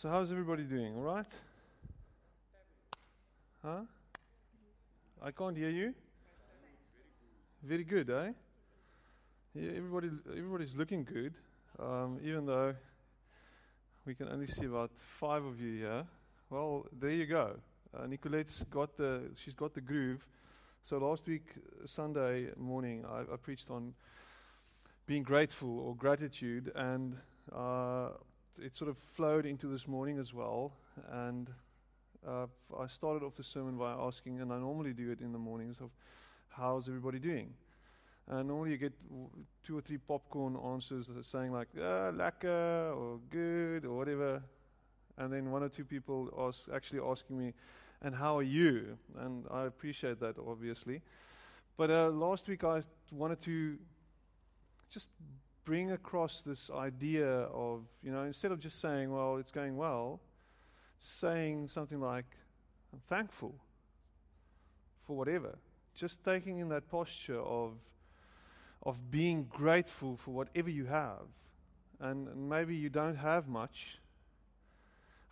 So, 0.00 0.08
how's 0.08 0.32
everybody 0.32 0.62
doing? 0.62 0.96
All 0.96 1.02
right? 1.02 1.26
Huh? 3.62 3.80
I 5.22 5.30
can't 5.30 5.54
hear 5.54 5.68
you. 5.68 5.92
Very 7.62 7.84
good, 7.84 8.08
eh? 8.08 8.32
Yeah, 9.54 9.72
everybody, 9.76 10.08
everybody's 10.30 10.74
looking 10.74 11.04
good, 11.04 11.34
um, 11.78 12.18
even 12.24 12.46
though 12.46 12.74
we 14.06 14.14
can 14.14 14.30
only 14.30 14.46
see 14.46 14.64
about 14.64 14.90
five 14.96 15.44
of 15.44 15.60
you 15.60 15.80
here. 15.80 16.06
Well, 16.48 16.86
there 16.98 17.10
you 17.10 17.26
go. 17.26 17.56
Uh, 17.94 18.06
Nicolette's 18.06 18.64
got 18.70 18.96
the, 18.96 19.24
she's 19.36 19.52
got 19.52 19.74
the 19.74 19.82
groove. 19.82 20.26
So 20.82 20.96
last 20.96 21.26
week, 21.26 21.52
Sunday 21.84 22.52
morning, 22.56 23.04
I, 23.04 23.34
I 23.34 23.36
preached 23.36 23.70
on 23.70 23.92
being 25.04 25.24
grateful 25.24 25.78
or 25.78 25.94
gratitude, 25.94 26.72
and 26.74 27.18
uh, 27.54 28.12
it 28.58 28.76
sort 28.76 28.90
of 28.90 28.98
flowed 28.98 29.46
into 29.46 29.66
this 29.68 29.86
morning 29.86 30.18
as 30.18 30.32
well. 30.32 30.72
And 31.10 31.50
uh, 32.26 32.46
I 32.78 32.86
started 32.86 33.24
off 33.24 33.36
the 33.36 33.44
sermon 33.44 33.76
by 33.76 33.92
asking, 33.92 34.40
and 34.40 34.52
I 34.52 34.58
normally 34.58 34.92
do 34.92 35.10
it 35.10 35.20
in 35.20 35.32
the 35.32 35.38
mornings, 35.38 35.76
of 35.80 35.90
how's 36.48 36.88
everybody 36.88 37.18
doing? 37.18 37.54
And 38.28 38.48
normally 38.48 38.70
you 38.70 38.76
get 38.76 38.92
two 39.64 39.76
or 39.76 39.80
three 39.80 39.98
popcorn 39.98 40.56
answers 40.56 41.06
that 41.08 41.16
are 41.16 41.22
saying 41.22 41.52
like, 41.52 41.68
ah, 41.76 42.12
lekker, 42.12 42.96
or 42.96 43.18
good, 43.30 43.84
or 43.84 43.96
whatever. 43.96 44.42
And 45.18 45.32
then 45.32 45.50
one 45.50 45.62
or 45.62 45.68
two 45.68 45.84
people 45.84 46.32
ask, 46.38 46.68
actually 46.72 47.00
asking 47.00 47.38
me, 47.38 47.52
and 48.02 48.14
how 48.14 48.38
are 48.38 48.42
you? 48.42 48.98
And 49.18 49.46
I 49.50 49.64
appreciate 49.64 50.20
that, 50.20 50.36
obviously. 50.38 51.02
But 51.76 51.90
uh, 51.90 52.08
last 52.10 52.48
week 52.48 52.62
I 52.62 52.82
wanted 53.10 53.40
to 53.42 53.78
just 54.90 55.08
bring 55.64 55.92
across 55.92 56.42
this 56.42 56.70
idea 56.70 57.28
of, 57.28 57.82
you 58.02 58.10
know, 58.10 58.22
instead 58.22 58.52
of 58.52 58.60
just 58.60 58.80
saying, 58.80 59.10
well, 59.12 59.36
it's 59.36 59.50
going 59.50 59.76
well, 59.76 60.20
saying 60.98 61.68
something 61.68 62.00
like, 62.00 62.26
I'm 62.92 63.00
thankful 63.08 63.54
for 65.06 65.16
whatever. 65.16 65.58
Just 65.94 66.24
taking 66.24 66.58
in 66.58 66.68
that 66.70 66.88
posture 66.88 67.40
of, 67.40 67.72
of 68.82 69.10
being 69.10 69.44
grateful 69.50 70.16
for 70.16 70.32
whatever 70.32 70.70
you 70.70 70.86
have. 70.86 71.26
And, 72.00 72.28
and 72.28 72.48
maybe 72.48 72.74
you 72.74 72.88
don't 72.88 73.16
have 73.16 73.46
much. 73.46 73.98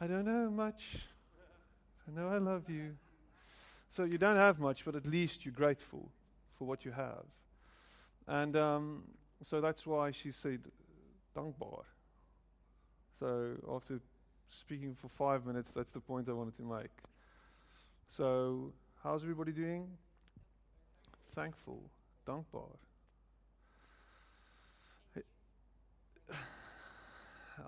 I 0.00 0.06
don't 0.06 0.24
know 0.24 0.50
much. 0.50 0.98
I 2.06 2.20
know 2.20 2.28
I 2.28 2.38
love 2.38 2.68
you. 2.68 2.96
So 3.88 4.04
you 4.04 4.18
don't 4.18 4.36
have 4.36 4.58
much, 4.58 4.84
but 4.84 4.94
at 4.94 5.06
least 5.06 5.44
you're 5.44 5.54
grateful 5.54 6.10
for 6.58 6.66
what 6.66 6.84
you 6.84 6.92
have. 6.92 7.24
And 8.26 8.56
um, 8.56 9.04
so 9.42 9.60
that's 9.60 9.86
why 9.86 10.10
she 10.10 10.32
said, 10.32 10.60
dankbaar. 11.36 11.82
So 13.18 13.56
after 13.74 14.00
speaking 14.48 14.94
for 14.94 15.08
five 15.08 15.44
minutes, 15.46 15.72
that's 15.72 15.92
the 15.92 16.00
point 16.00 16.28
I 16.28 16.32
wanted 16.32 16.56
to 16.56 16.62
make. 16.62 16.90
So, 18.08 18.72
how's 19.02 19.22
everybody 19.22 19.52
doing? 19.52 19.86
Thankful, 21.34 21.82
dankbaar. 22.26 22.76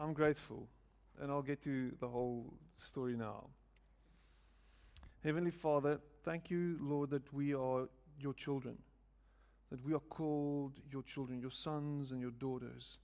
I'm 0.01 0.15
grateful, 0.15 0.67
and 1.21 1.31
I'll 1.31 1.43
get 1.43 1.63
to 1.65 1.93
the 2.01 2.09
whole 2.09 2.55
story 2.79 3.17
now. 3.17 3.49
Heavenly 5.23 5.51
Father, 5.51 6.01
thank 6.25 6.51
you, 6.51 6.79
Lord, 6.81 7.11
that 7.11 7.31
we 7.35 7.55
are 7.55 7.89
your 8.19 8.33
children, 8.33 8.79
that 9.71 9.85
we 9.87 9.95
are 9.95 10.01
called 10.01 10.73
your 10.91 11.03
children, 11.03 11.41
your 11.41 11.51
sons 11.51 12.11
and 12.11 12.21
your 12.21 12.33
daughters, 12.33 12.99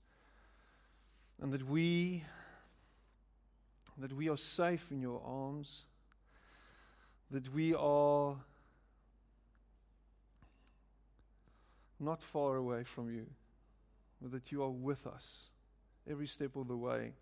and 1.40 1.52
that 1.52 1.68
we 1.68 2.24
that 3.98 4.12
we 4.12 4.28
are 4.28 4.36
safe 4.36 4.90
in 4.90 5.00
your 5.00 5.22
arms, 5.24 5.84
that 7.30 7.52
we 7.54 7.74
are 7.74 8.36
not 11.98 12.22
far 12.22 12.56
away 12.56 12.84
from 12.84 13.10
you, 13.10 13.26
but 14.20 14.32
that 14.32 14.52
you 14.52 14.62
are 14.62 14.70
with 14.70 15.06
us 15.06 15.46
every 16.08 16.26
step 16.26 16.56
of 16.56 16.68
the 16.68 16.76
way. 16.76 17.12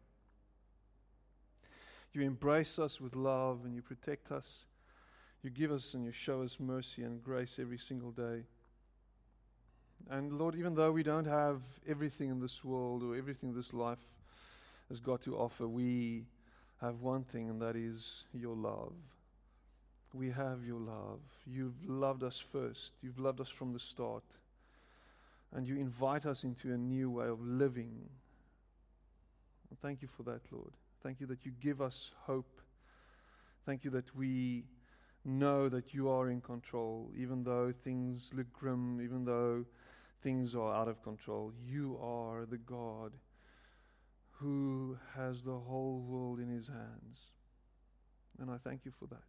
You 2.13 2.23
embrace 2.23 2.79
us 2.79 3.01
with 3.01 3.17
love 3.17 3.61
and 3.65 3.75
you 3.75 3.83
protect 3.83 4.31
us. 4.31 4.65
You 5.43 5.51
give 5.51 5.73
us 5.73 5.95
and 5.95 6.05
you 6.05 6.13
show 6.13 6.43
us 6.43 6.59
mercy 6.59 7.03
and 7.03 7.23
grace 7.23 7.59
every 7.61 7.79
single 7.79 8.11
day. 8.11 8.45
And 10.11 10.39
Lord, 10.39 10.55
even 10.55 10.75
though 10.75 10.93
we 10.93 11.03
don't 11.03 11.27
have 11.27 11.63
everything 11.89 12.29
in 12.31 12.41
this 12.41 12.63
world 12.63 13.03
or 13.03 13.17
everything 13.17 13.55
this 13.55 13.73
life 13.73 13.99
has 14.89 15.01
got 15.01 15.23
to 15.23 15.37
offer, 15.37 15.67
we 15.67 16.25
have 16.81 17.01
one 17.01 17.25
thing, 17.25 17.49
and 17.49 17.61
that 17.63 17.75
is 17.75 18.25
your 18.35 18.55
love. 18.55 18.93
We 20.13 20.31
have 20.31 20.65
your 20.65 20.79
love. 20.79 21.21
You've 21.47 21.89
loved 21.89 22.23
us 22.23 22.39
first, 22.39 22.93
you've 23.03 23.19
loved 23.19 23.41
us 23.41 23.49
from 23.49 23.73
the 23.73 23.81
start. 23.81 24.25
And 25.53 25.67
you 25.67 25.77
invite 25.77 26.27
us 26.27 26.43
into 26.45 26.73
a 26.73 26.77
new 26.77 27.11
way 27.11 27.29
of 27.29 27.41
living. 27.41 28.09
And 29.71 29.79
thank 29.79 30.03
you 30.03 30.09
for 30.09 30.25
that, 30.25 30.41
Lord. 30.51 30.73
Thank 31.03 31.21
you 31.21 31.27
that 31.29 31.47
you 31.47 31.53
give 31.61 31.81
us 31.81 32.11
hope. 32.27 32.61
Thank 33.65 33.85
you 33.85 33.91
that 33.91 34.15
we 34.17 34.65
know 35.25 35.69
that 35.69 35.95
you 35.95 36.09
are 36.09 36.29
in 36.29 36.41
control, 36.41 37.11
even 37.17 37.45
though 37.45 37.73
things 37.85 38.33
look 38.35 38.53
grim, 38.53 39.01
even 39.01 39.25
though 39.25 39.65
things 40.25 40.55
are 40.55 40.75
out 40.75 40.89
of 40.89 41.03
control. 41.03 41.53
You 41.65 41.99
are 42.03 42.47
the 42.47 42.59
God 42.59 43.13
who 44.31 44.97
has 45.15 45.43
the 45.43 45.53
whole 45.53 46.01
world 46.01 46.41
in 46.41 46.49
his 46.49 46.67
hands. 46.67 47.29
And 48.41 48.51
I 48.51 48.57
thank 48.57 48.85
you 48.85 48.91
for 48.99 49.07
that. 49.07 49.23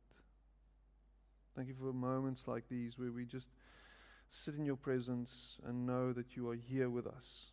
Thank 1.56 1.68
you 1.68 1.76
for 1.76 1.94
moments 1.94 2.48
like 2.48 2.68
these 2.70 2.98
where 2.98 3.12
we 3.12 3.26
just 3.26 3.50
sit 4.30 4.56
in 4.56 4.66
your 4.66 4.78
presence 4.78 5.58
and 5.66 5.86
know 5.86 6.12
that 6.14 6.36
you 6.36 6.50
are 6.50 6.56
here 6.56 6.90
with 6.90 7.06
us. 7.06 7.52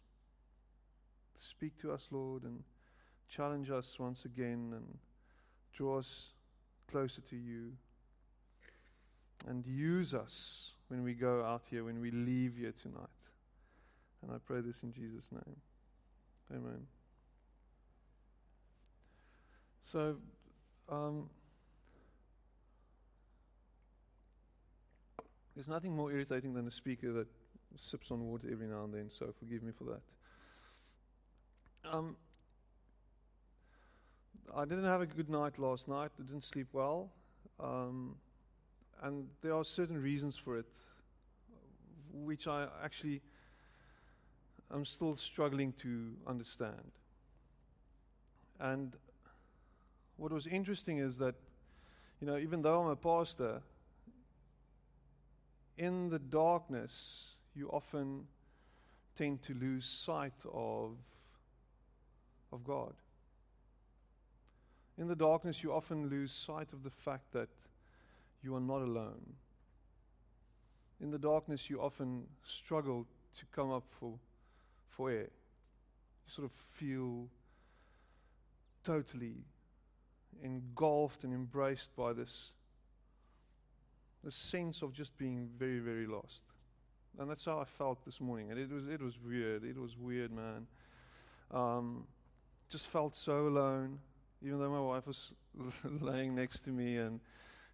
Speak 1.37 1.77
to 1.81 1.93
us, 1.93 2.09
Lord, 2.11 2.45
and 2.45 2.63
challenge 3.29 3.71
us 3.71 3.99
once 3.99 4.25
again 4.25 4.73
and 4.73 4.99
draw 5.77 5.99
us 5.99 6.29
closer 6.91 7.21
to 7.23 7.37
you. 7.37 7.73
And 9.49 9.67
use 9.67 10.15
us 10.15 10.73
when 10.87 11.03
we 11.03 11.15
go 11.15 11.45
out 11.45 11.63
here, 11.69 11.83
when 11.83 12.01
we 12.01 12.13
leave 12.13 12.57
here 12.57 12.73
tonight. 12.81 13.09
And 14.23 14.31
I 14.33 14.37
pray 14.45 14.61
this 14.61 14.83
in 14.83 14.93
Jesus' 14.93 15.31
name. 15.33 15.57
Amen. 16.51 16.87
So, 19.81 20.17
um, 20.89 21.29
there's 25.55 25.69
nothing 25.69 25.95
more 25.95 26.13
irritating 26.13 26.55
than 26.55 26.67
a 26.67 26.71
speaker 26.71 27.13
that 27.13 27.27
sips 27.77 28.11
on 28.11 28.21
water 28.27 28.49
every 28.51 28.67
now 28.67 28.85
and 28.85 28.95
then, 28.95 29.11
so 29.11 29.33
forgive 29.39 29.63
me 29.63 29.73
for 29.77 29.85
that. 29.85 30.01
Um, 31.93 32.17
I 34.55 34.65
didn't 34.65 34.85
have 34.85 35.01
a 35.01 35.07
good 35.07 35.29
night 35.29 35.59
last 35.59 35.89
night, 35.89 36.11
I 36.19 36.23
didn't 36.23 36.45
sleep 36.45 36.69
well, 36.73 37.11
um, 37.59 38.17
and 39.03 39.27
there 39.41 39.55
are 39.55 39.65
certain 39.65 40.01
reasons 40.01 40.37
for 40.37 40.59
it, 40.59 40.69
which 42.13 42.47
I 42.47 42.67
actually 42.85 43.21
am 44.73 44.85
still 44.85 45.17
struggling 45.17 45.73
to 45.83 46.13
understand. 46.27 46.93
And 48.59 48.97
what 50.17 50.33
was 50.33 50.47
interesting 50.47 50.99
is 50.99 51.19
that, 51.19 51.35
you 52.21 52.27
know, 52.27 52.39
even 52.39 52.63
though 52.63 52.83
I'm 52.83 52.89
a 52.89 52.97
pastor, 52.97 53.61
in 55.77 56.11
the 56.11 56.19
darkness, 56.19 57.35
you 57.55 57.69
often 57.71 58.27
tend 59.17 59.43
to 59.43 59.55
lose 59.55 59.85
sight 59.85 60.33
of, 60.53 60.97
of 62.53 62.65
God. 62.65 62.95
In 64.99 65.09
the 65.09 65.17
darkness, 65.17 65.63
you 65.63 65.73
often 65.73 66.09
lose 66.09 66.33
sight 66.33 66.73
of 66.73 66.83
the 66.83 66.91
fact 66.91 67.33
that 67.33 67.49
you 68.43 68.55
are 68.55 68.61
not 68.61 68.83
alone. 68.83 69.35
In 71.01 71.11
the 71.11 71.19
darkness, 71.19 71.69
you 71.69 71.81
often 71.81 72.25
struggle 72.45 73.07
to 73.39 73.45
come 73.55 73.73
up 73.73 73.85
for, 73.99 74.13
for 74.97 75.11
air. 75.11 75.31
You 76.27 76.33
sort 76.35 76.45
of 76.45 76.53
feel 76.53 77.29
totally 78.85 79.45
engulfed 80.43 81.25
and 81.25 81.33
embraced 81.33 81.95
by 81.97 82.13
this, 82.13 82.51
this 84.25 84.35
sense 84.35 84.83
of 84.83 84.93
just 84.93 85.17
being 85.19 85.49
very, 85.59 85.79
very 85.79 86.07
lost. 86.07 86.43
And 87.19 87.31
that's 87.31 87.45
how 87.45 87.59
I 87.59 87.65
felt 87.65 88.05
this 88.05 88.21
morning. 88.21 88.51
And 88.51 88.59
it 88.59 88.71
was, 88.71 88.89
it 88.89 89.01
was 89.01 89.19
weird. 89.19 89.65
It 89.65 89.79
was 89.79 89.97
weird, 89.97 90.33
man. 90.33 90.67
Um, 91.51 92.07
just 92.71 92.87
felt 92.87 93.15
so 93.15 93.49
alone, 93.49 93.99
even 94.43 94.59
though 94.59 94.71
my 94.71 94.81
wife 94.81 95.07
was 95.07 95.33
laying 96.01 96.35
next 96.35 96.63
to 96.63 96.71
me 96.71 96.97
and, 96.97 97.21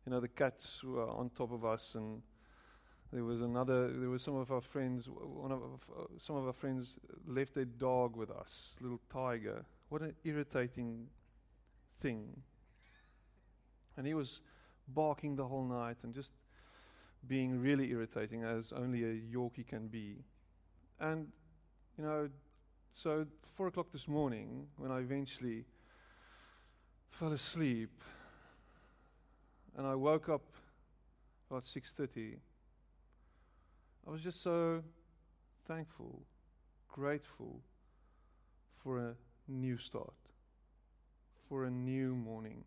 you 0.05 0.13
know, 0.13 0.21
the 0.21 0.29
cats 0.29 0.83
were 0.83 1.09
on 1.09 1.31
top 1.31 1.53
of 1.53 1.65
us 1.65 1.95
and 1.95 2.21
there 3.13 3.25
was 3.25 3.41
another, 3.41 3.91
there 3.91 4.11
was 4.11 4.23
some 4.23 4.37
of 4.37 4.53
our 4.53 4.61
friends, 4.61 5.09
one 5.09 5.51
of, 5.51 5.63
uh, 5.63 6.05
some 6.19 6.37
of 6.37 6.47
our 6.47 6.53
friends 6.53 6.95
left 7.27 7.55
their 7.55 7.65
dog 7.65 8.17
with 8.17 8.31
us, 8.31 8.77
little 8.81 9.01
tiger. 9.11 9.65
What 9.89 10.03
an 10.03 10.15
irritating 10.25 11.07
thing. 12.01 12.43
And 13.97 14.07
he 14.07 14.15
was 14.15 14.41
barking 14.89 15.37
the 15.37 15.47
whole 15.47 15.65
night 15.65 15.97
and 16.03 16.15
just 16.15 16.33
being 17.27 17.61
really 17.61 17.91
irritating, 17.91 18.45
as 18.45 18.73
only 18.73 19.05
a 19.05 19.15
Yorkie 19.15 19.67
can 19.67 19.89
be. 19.89 20.17
And, 21.01 21.29
you 21.97 22.05
know, 22.05 22.29
so 22.93 23.27
four 23.57 23.69
o'clock 23.69 23.87
this 23.93 24.07
morning, 24.07 24.67
when 24.77 24.91
I 24.91 24.99
eventually 24.99 25.65
fell 27.11 27.33
asleep, 27.33 28.03
and 29.77 29.87
I 29.87 29.95
woke 29.95 30.29
up 30.29 30.43
about 31.51 31.65
6:30, 31.65 32.39
I 34.07 34.11
was 34.11 34.23
just 34.23 34.43
so 34.43 34.83
thankful, 35.67 36.23
grateful 36.89 37.61
for 38.83 38.99
a 38.99 39.15
new 39.47 39.77
start, 39.77 40.15
for 41.49 41.65
a 41.65 41.71
new 41.71 42.15
morning, 42.15 42.65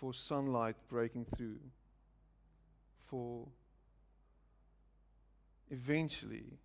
for 0.00 0.12
sunlight 0.12 0.76
breaking 0.88 1.26
through, 1.36 1.60
for 3.06 3.46
eventually 5.70 6.58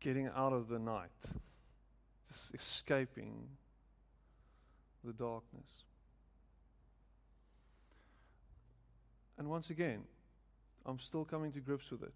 getting 0.00 0.28
out 0.34 0.52
of 0.52 0.68
the 0.68 0.78
night, 0.78 1.10
just 2.28 2.54
escaping 2.54 3.48
the 5.04 5.12
darkness. 5.12 5.84
And 9.38 9.48
once 9.48 9.70
again, 9.70 10.02
I'm 10.86 10.98
still 10.98 11.24
coming 11.24 11.52
to 11.52 11.60
grips 11.60 11.90
with 11.90 12.02
it. 12.02 12.14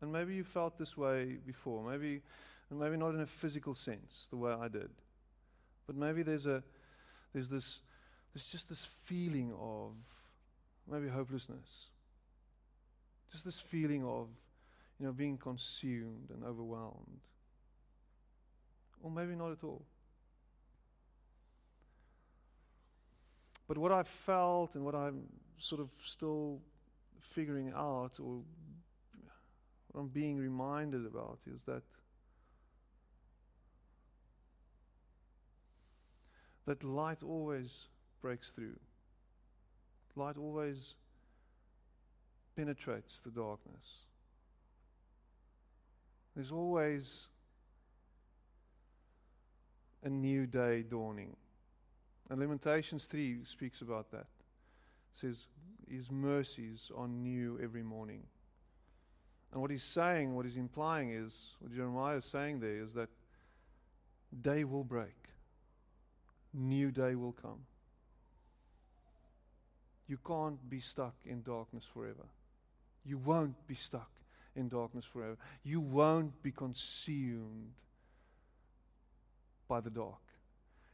And 0.00 0.12
maybe 0.12 0.34
you 0.34 0.44
felt 0.44 0.78
this 0.78 0.96
way 0.96 1.36
before, 1.46 1.82
maybe, 1.88 2.22
and 2.70 2.78
maybe 2.78 2.96
not 2.96 3.14
in 3.14 3.20
a 3.20 3.26
physical 3.26 3.74
sense, 3.74 4.26
the 4.30 4.36
way 4.36 4.52
I 4.52 4.68
did. 4.68 4.90
But 5.86 5.96
maybe 5.96 6.22
there's 6.22 6.46
a, 6.46 6.62
there's 7.32 7.48
this, 7.48 7.80
there's 8.32 8.46
just 8.46 8.68
this 8.68 8.86
feeling 9.04 9.52
of 9.60 9.92
maybe 10.90 11.08
hopelessness. 11.08 11.88
Just 13.32 13.44
this 13.44 13.58
feeling 13.58 14.04
of, 14.04 14.28
you 14.98 15.06
know, 15.06 15.12
being 15.12 15.36
consumed 15.36 16.30
and 16.32 16.44
overwhelmed. 16.44 17.20
Or 19.02 19.10
maybe 19.10 19.34
not 19.34 19.52
at 19.52 19.64
all. 19.64 19.82
But 23.66 23.78
what 23.78 23.92
I've 23.92 24.08
felt 24.08 24.74
and 24.74 24.84
what 24.84 24.94
I'm 24.94 25.24
sort 25.58 25.80
of 25.80 25.88
still 26.04 26.60
figuring 27.32 27.72
out 27.74 28.18
or 28.20 28.42
what 29.88 30.00
I'm 30.00 30.08
being 30.08 30.36
reminded 30.36 31.06
about 31.06 31.38
is 31.52 31.62
that 31.62 31.82
that 36.66 36.82
light 36.82 37.22
always 37.22 37.86
breaks 38.20 38.50
through. 38.50 38.78
Light 40.16 40.36
always 40.36 40.94
penetrates 42.56 43.20
the 43.20 43.30
darkness. 43.30 44.06
There's 46.34 46.50
always 46.50 47.26
a 50.02 50.08
new 50.08 50.46
day 50.46 50.82
dawning. 50.82 51.36
And 52.28 52.40
Lamentations 52.40 53.04
3 53.04 53.44
speaks 53.44 53.80
about 53.80 54.10
that. 54.10 54.26
Says, 55.14 55.46
His 55.88 56.10
mercies 56.10 56.90
are 56.96 57.08
new 57.08 57.58
every 57.62 57.82
morning. 57.82 58.24
And 59.52 59.60
what 59.62 59.70
he's 59.70 59.84
saying, 59.84 60.34
what 60.34 60.44
he's 60.44 60.56
implying 60.56 61.12
is, 61.12 61.50
what 61.60 61.72
Jeremiah 61.72 62.16
is 62.16 62.24
saying 62.24 62.58
there 62.58 62.82
is 62.82 62.92
that 62.94 63.08
day 64.42 64.64
will 64.64 64.82
break, 64.82 65.14
new 66.52 66.90
day 66.90 67.14
will 67.14 67.32
come. 67.32 67.60
You 70.08 70.18
can't 70.26 70.68
be 70.68 70.80
stuck 70.80 71.14
in 71.24 71.42
darkness 71.42 71.84
forever. 71.94 72.26
You 73.04 73.16
won't 73.18 73.54
be 73.68 73.76
stuck 73.76 74.10
in 74.56 74.68
darkness 74.68 75.04
forever. 75.04 75.36
You 75.62 75.80
won't 75.80 76.42
be 76.42 76.50
consumed 76.50 77.72
by 79.68 79.80
the 79.80 79.90
dark. 79.90 80.20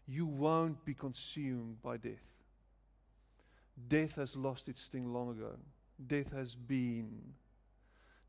You 0.07 0.27
won't 0.27 0.85
be 0.85 0.95
consumed 0.95 1.83
by 1.83 1.97
death. 1.97 2.19
Death 3.89 4.17
has 4.17 4.37
lost 4.37 4.69
its 4.69 4.81
sting 4.81 5.13
long 5.13 5.31
ago. 5.31 5.57
Death 6.07 6.33
has 6.33 6.55
been 6.55 7.35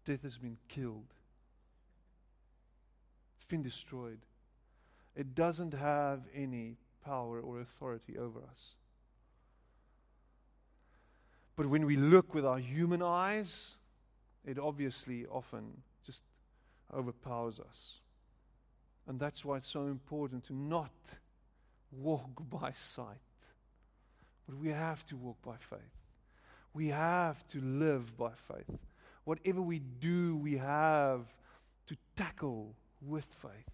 death 0.05 0.23
has 0.23 0.37
been 0.37 0.57
killed. 0.67 1.13
It's 3.35 3.45
been 3.45 3.61
destroyed. 3.61 4.19
It 5.15 5.35
doesn't 5.35 5.73
have 5.73 6.21
any 6.33 6.77
power 7.03 7.39
or 7.39 7.59
authority 7.59 8.17
over 8.17 8.39
us. 8.51 8.75
But 11.55 11.67
when 11.67 11.85
we 11.85 11.95
look 11.95 12.33
with 12.33 12.45
our 12.45 12.57
human 12.57 13.01
eyes, 13.01 13.75
it 14.45 14.57
obviously 14.57 15.25
often 15.27 15.83
just 16.05 16.23
overpowers 16.93 17.59
us. 17.59 17.99
And 19.07 19.19
that's 19.19 19.43
why 19.43 19.57
it's 19.57 19.67
so 19.67 19.87
important 19.87 20.45
to 20.45 20.53
not 20.53 20.93
walk 21.91 22.29
by 22.49 22.71
sight, 22.71 23.21
but 24.51 24.59
we 24.59 24.67
have 24.67 25.05
to 25.05 25.15
walk 25.15 25.37
by 25.41 25.55
faith. 25.69 25.79
We 26.73 26.89
have 26.89 27.47
to 27.49 27.61
live 27.61 28.17
by 28.17 28.31
faith. 28.49 28.79
Whatever 29.23 29.61
we 29.61 29.79
do, 29.79 30.35
we 30.35 30.57
have 30.57 31.21
to 31.87 31.95
tackle 32.17 32.75
with 33.01 33.25
faith. 33.41 33.71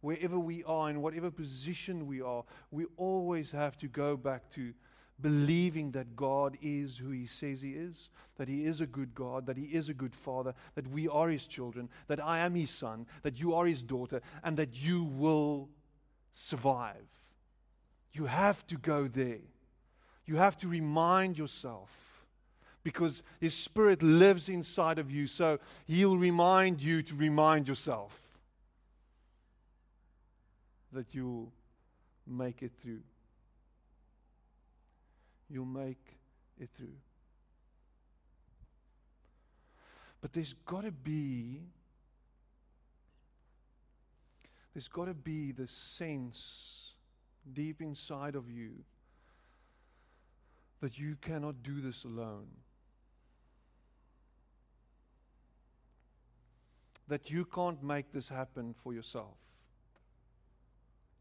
Wherever 0.00 0.36
we 0.36 0.64
are, 0.64 0.90
in 0.90 1.00
whatever 1.00 1.30
position 1.30 2.08
we 2.08 2.20
are, 2.20 2.42
we 2.72 2.86
always 2.96 3.52
have 3.52 3.76
to 3.76 3.86
go 3.86 4.16
back 4.16 4.50
to 4.50 4.72
believing 5.20 5.92
that 5.92 6.16
God 6.16 6.58
is 6.60 6.96
who 6.96 7.10
He 7.10 7.26
says 7.26 7.62
He 7.62 7.70
is, 7.70 8.08
that 8.38 8.48
He 8.48 8.64
is 8.64 8.80
a 8.80 8.86
good 8.86 9.14
God, 9.14 9.46
that 9.46 9.56
He 9.56 9.66
is 9.66 9.88
a 9.88 9.94
good 9.94 10.14
Father, 10.14 10.54
that 10.74 10.90
we 10.90 11.06
are 11.06 11.28
His 11.28 11.46
children, 11.46 11.88
that 12.08 12.24
I 12.24 12.40
am 12.40 12.56
His 12.56 12.70
son, 12.70 13.06
that 13.22 13.38
you 13.38 13.54
are 13.54 13.66
His 13.66 13.84
daughter, 13.84 14.22
and 14.42 14.56
that 14.56 14.74
you 14.74 15.04
will 15.04 15.68
survive. 16.32 17.06
You 18.12 18.26
have 18.26 18.66
to 18.66 18.76
go 18.76 19.06
there. 19.06 19.38
You 20.26 20.36
have 20.36 20.56
to 20.58 20.68
remind 20.68 21.36
yourself 21.36 22.24
because 22.82 23.22
His 23.40 23.54
Spirit 23.54 24.02
lives 24.02 24.48
inside 24.48 24.98
of 24.98 25.10
you, 25.10 25.26
so 25.26 25.58
He'll 25.86 26.16
remind 26.16 26.80
you 26.80 27.02
to 27.02 27.14
remind 27.14 27.68
yourself 27.68 28.18
that 30.92 31.06
you'll 31.14 31.52
make 32.26 32.62
it 32.62 32.72
through 32.82 33.00
you'll 35.52 35.64
make 35.66 36.16
it 36.58 36.70
through. 36.76 36.96
But 40.20 40.32
there's 40.32 40.54
got 40.66 40.84
to 40.84 40.92
be 40.92 41.60
there's 44.72 44.88
got 44.88 45.04
to 45.04 45.14
be 45.14 45.52
the 45.52 45.66
sense 45.66 46.92
deep 47.52 47.82
inside 47.82 48.34
of 48.34 48.50
you 48.50 48.70
that 50.82 50.98
you 50.98 51.16
cannot 51.22 51.62
do 51.62 51.80
this 51.80 52.02
alone. 52.02 52.48
That 57.06 57.30
you 57.30 57.44
can't 57.44 57.80
make 57.84 58.12
this 58.12 58.28
happen 58.28 58.74
for 58.82 58.92
yourself. 58.92 59.36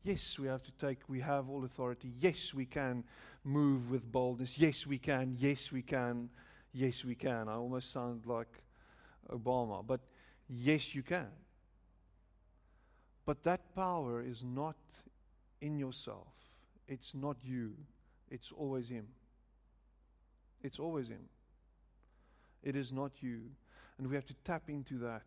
Yes, 0.03 0.39
we 0.39 0.48
have 0.48 0.63
to 0.63 0.72
take, 0.72 0.98
we 1.08 1.20
have 1.20 1.48
all 1.48 1.63
authority. 1.63 2.12
Yes, 2.20 2.56
we 2.56 2.65
can 2.65 3.03
move 3.44 3.91
with 3.91 4.12
boldness. 4.12 4.58
Yes, 4.58 4.88
we 4.88 4.98
can. 4.98 5.36
Yes, 5.38 5.72
we 5.72 5.84
can. 5.84 6.30
Yes, 6.74 7.06
we 7.06 7.13
can. 7.13 7.48
I 7.48 7.53
almost 7.53 7.91
sound 7.91 8.25
like 8.25 8.63
Obama, 9.30 9.86
but 9.86 10.00
yes, 10.50 10.96
you 10.96 11.03
can. 11.03 11.27
But 13.27 13.44
that 13.44 13.75
power 13.75 14.24
is 14.24 14.44
not 14.44 14.77
in 15.62 15.77
yourself. 15.77 16.34
It's 16.88 17.13
not 17.13 17.38
you. 17.44 17.75
It's 18.32 18.51
always 18.51 18.88
Him. 18.89 19.06
It's 20.63 20.80
always 20.80 21.10
Him. 21.10 21.30
It 22.63 22.75
is 22.75 22.91
not 22.91 23.12
you. 23.22 23.41
And 23.98 24.08
we 24.08 24.15
have 24.15 24.25
to 24.27 24.36
tap 24.44 24.63
into 24.70 24.98
that. 25.00 25.24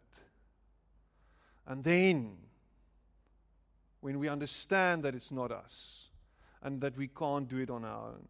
And 1.67 1.83
then, 1.83 2.37
when 4.01 4.19
we 4.19 4.29
understand 4.29 5.03
that 5.05 5.15
it's 5.15 5.33
not 5.33 5.51
us, 5.51 6.09
and 6.63 6.81
that 6.81 6.97
we 6.97 7.09
can't 7.09 7.49
do 7.49 7.59
it 7.59 7.71
on 7.71 7.85
our 7.85 8.09
own. 8.09 8.27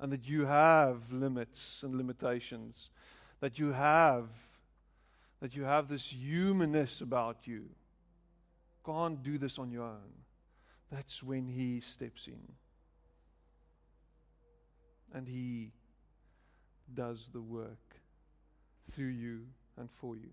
And 0.00 0.12
that 0.12 0.28
you 0.28 0.44
have 0.46 1.12
limits 1.12 1.82
and 1.82 1.94
limitations. 1.94 2.90
That 3.40 3.58
you 3.58 3.72
have 3.72 4.28
that 5.40 5.54
you 5.54 5.62
have 5.62 5.86
this 5.86 6.06
humanness 6.08 7.00
about 7.00 7.46
you. 7.46 7.66
Can't 8.84 9.22
do 9.22 9.38
this 9.38 9.56
on 9.56 9.70
your 9.70 9.84
own. 9.84 10.24
That's 10.90 11.22
when 11.22 11.46
he 11.46 11.80
steps 11.80 12.26
in. 12.26 12.40
And 15.14 15.28
he 15.28 15.72
does 16.94 17.28
the 17.32 17.40
work 17.40 18.00
through 18.90 19.08
you 19.08 19.42
and 19.76 19.90
for 19.90 20.16
you. 20.16 20.30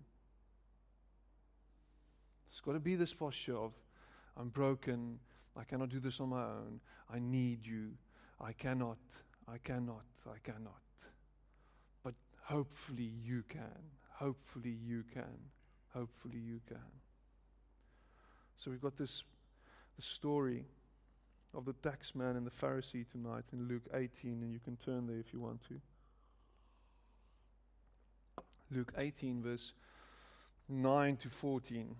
It's 2.50 2.60
got 2.60 2.72
to 2.72 2.80
be 2.80 2.94
this 2.94 3.12
posture 3.12 3.56
of 3.56 3.72
I'm 4.36 4.48
broken 4.48 5.18
I 5.58 5.64
cannot 5.64 5.88
do 5.88 5.98
this 5.98 6.20
on 6.20 6.28
my 6.28 6.42
own. 6.42 6.80
I 7.12 7.18
need 7.18 7.66
you. 7.66 7.92
I 8.40 8.52
cannot. 8.52 8.98
I 9.48 9.58
cannot. 9.58 10.04
I 10.26 10.38
cannot. 10.44 10.82
But 12.04 12.14
hopefully 12.42 13.10
you 13.24 13.42
can. 13.48 13.90
Hopefully 14.12 14.76
you 14.84 15.04
can. 15.12 15.38
Hopefully 15.94 16.38
you 16.38 16.60
can. 16.68 16.78
So 18.58 18.70
we've 18.70 18.82
got 18.82 18.96
this 18.96 19.22
the 19.96 20.02
story 20.02 20.66
of 21.54 21.64
the 21.64 21.72
tax 21.72 22.14
man 22.14 22.36
and 22.36 22.46
the 22.46 22.50
Pharisee 22.50 23.10
tonight 23.10 23.44
in 23.50 23.66
Luke 23.66 23.84
18, 23.94 24.42
and 24.42 24.52
you 24.52 24.58
can 24.58 24.76
turn 24.76 25.06
there 25.06 25.18
if 25.18 25.32
you 25.32 25.40
want 25.40 25.66
to. 25.68 25.80
Luke 28.70 28.92
18, 28.96 29.42
verse 29.42 29.72
9 30.68 31.16
to 31.18 31.28
14. 31.28 31.94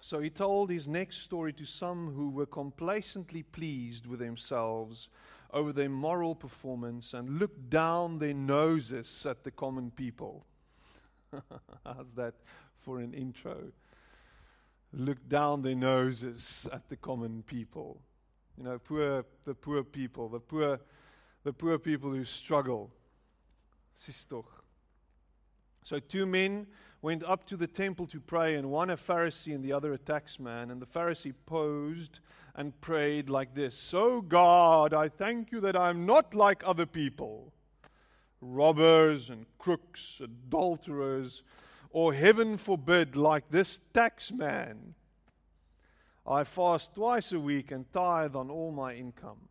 So 0.00 0.20
he 0.20 0.30
told 0.30 0.70
his 0.70 0.88
next 0.88 1.18
story 1.18 1.52
to 1.54 1.64
some 1.64 2.14
who 2.14 2.30
were 2.30 2.46
complacently 2.46 3.42
pleased 3.42 4.06
with 4.06 4.20
themselves 4.20 5.08
over 5.52 5.72
their 5.72 5.88
moral 5.88 6.34
performance 6.34 7.14
and 7.14 7.38
looked 7.38 7.70
down 7.70 8.18
their 8.18 8.34
noses 8.34 9.26
at 9.26 9.44
the 9.44 9.50
common 9.50 9.90
people. 9.90 10.44
How's 11.84 12.12
that 12.14 12.34
for 12.80 13.00
an 13.00 13.12
intro? 13.12 13.56
Look 14.92 15.28
down 15.28 15.62
their 15.62 15.74
noses 15.74 16.66
at 16.72 16.88
the 16.88 16.96
common 16.96 17.42
people. 17.42 18.00
You 18.56 18.64
know, 18.64 18.78
poor 18.78 19.24
the 19.44 19.54
poor 19.54 19.84
people, 19.84 20.28
the 20.28 20.40
poor 20.40 20.80
the 21.44 21.52
poor 21.52 21.78
people 21.78 22.10
who 22.10 22.24
struggle. 22.24 22.90
Sistoch. 23.98 24.62
So 25.82 25.98
two 25.98 26.26
men 26.26 26.66
went 27.02 27.22
up 27.24 27.46
to 27.46 27.56
the 27.56 27.66
temple 27.66 28.06
to 28.08 28.20
pray, 28.20 28.54
and 28.54 28.70
one 28.70 28.90
a 28.90 28.96
Pharisee 28.96 29.54
and 29.54 29.64
the 29.64 29.72
other 29.72 29.92
a 29.92 29.98
taxman. 29.98 30.70
And 30.70 30.80
the 30.80 30.86
Pharisee 30.86 31.34
posed 31.46 32.20
and 32.54 32.78
prayed 32.80 33.30
like 33.30 33.54
this 33.54 33.76
So, 33.76 34.20
God, 34.20 34.92
I 34.92 35.08
thank 35.08 35.52
you 35.52 35.60
that 35.60 35.76
I 35.76 35.90
am 35.90 36.06
not 36.06 36.34
like 36.34 36.62
other 36.64 36.86
people 36.86 37.52
robbers 38.40 39.30
and 39.30 39.46
crooks, 39.58 40.20
adulterers, 40.22 41.42
or 41.90 42.14
heaven 42.14 42.56
forbid, 42.56 43.16
like 43.16 43.50
this 43.50 43.80
taxman. 43.92 44.94
I 46.26 46.44
fast 46.44 46.94
twice 46.94 47.32
a 47.32 47.40
week 47.40 47.70
and 47.70 47.90
tithe 47.92 48.36
on 48.36 48.50
all 48.50 48.70
my 48.70 48.94
income. 48.94 49.48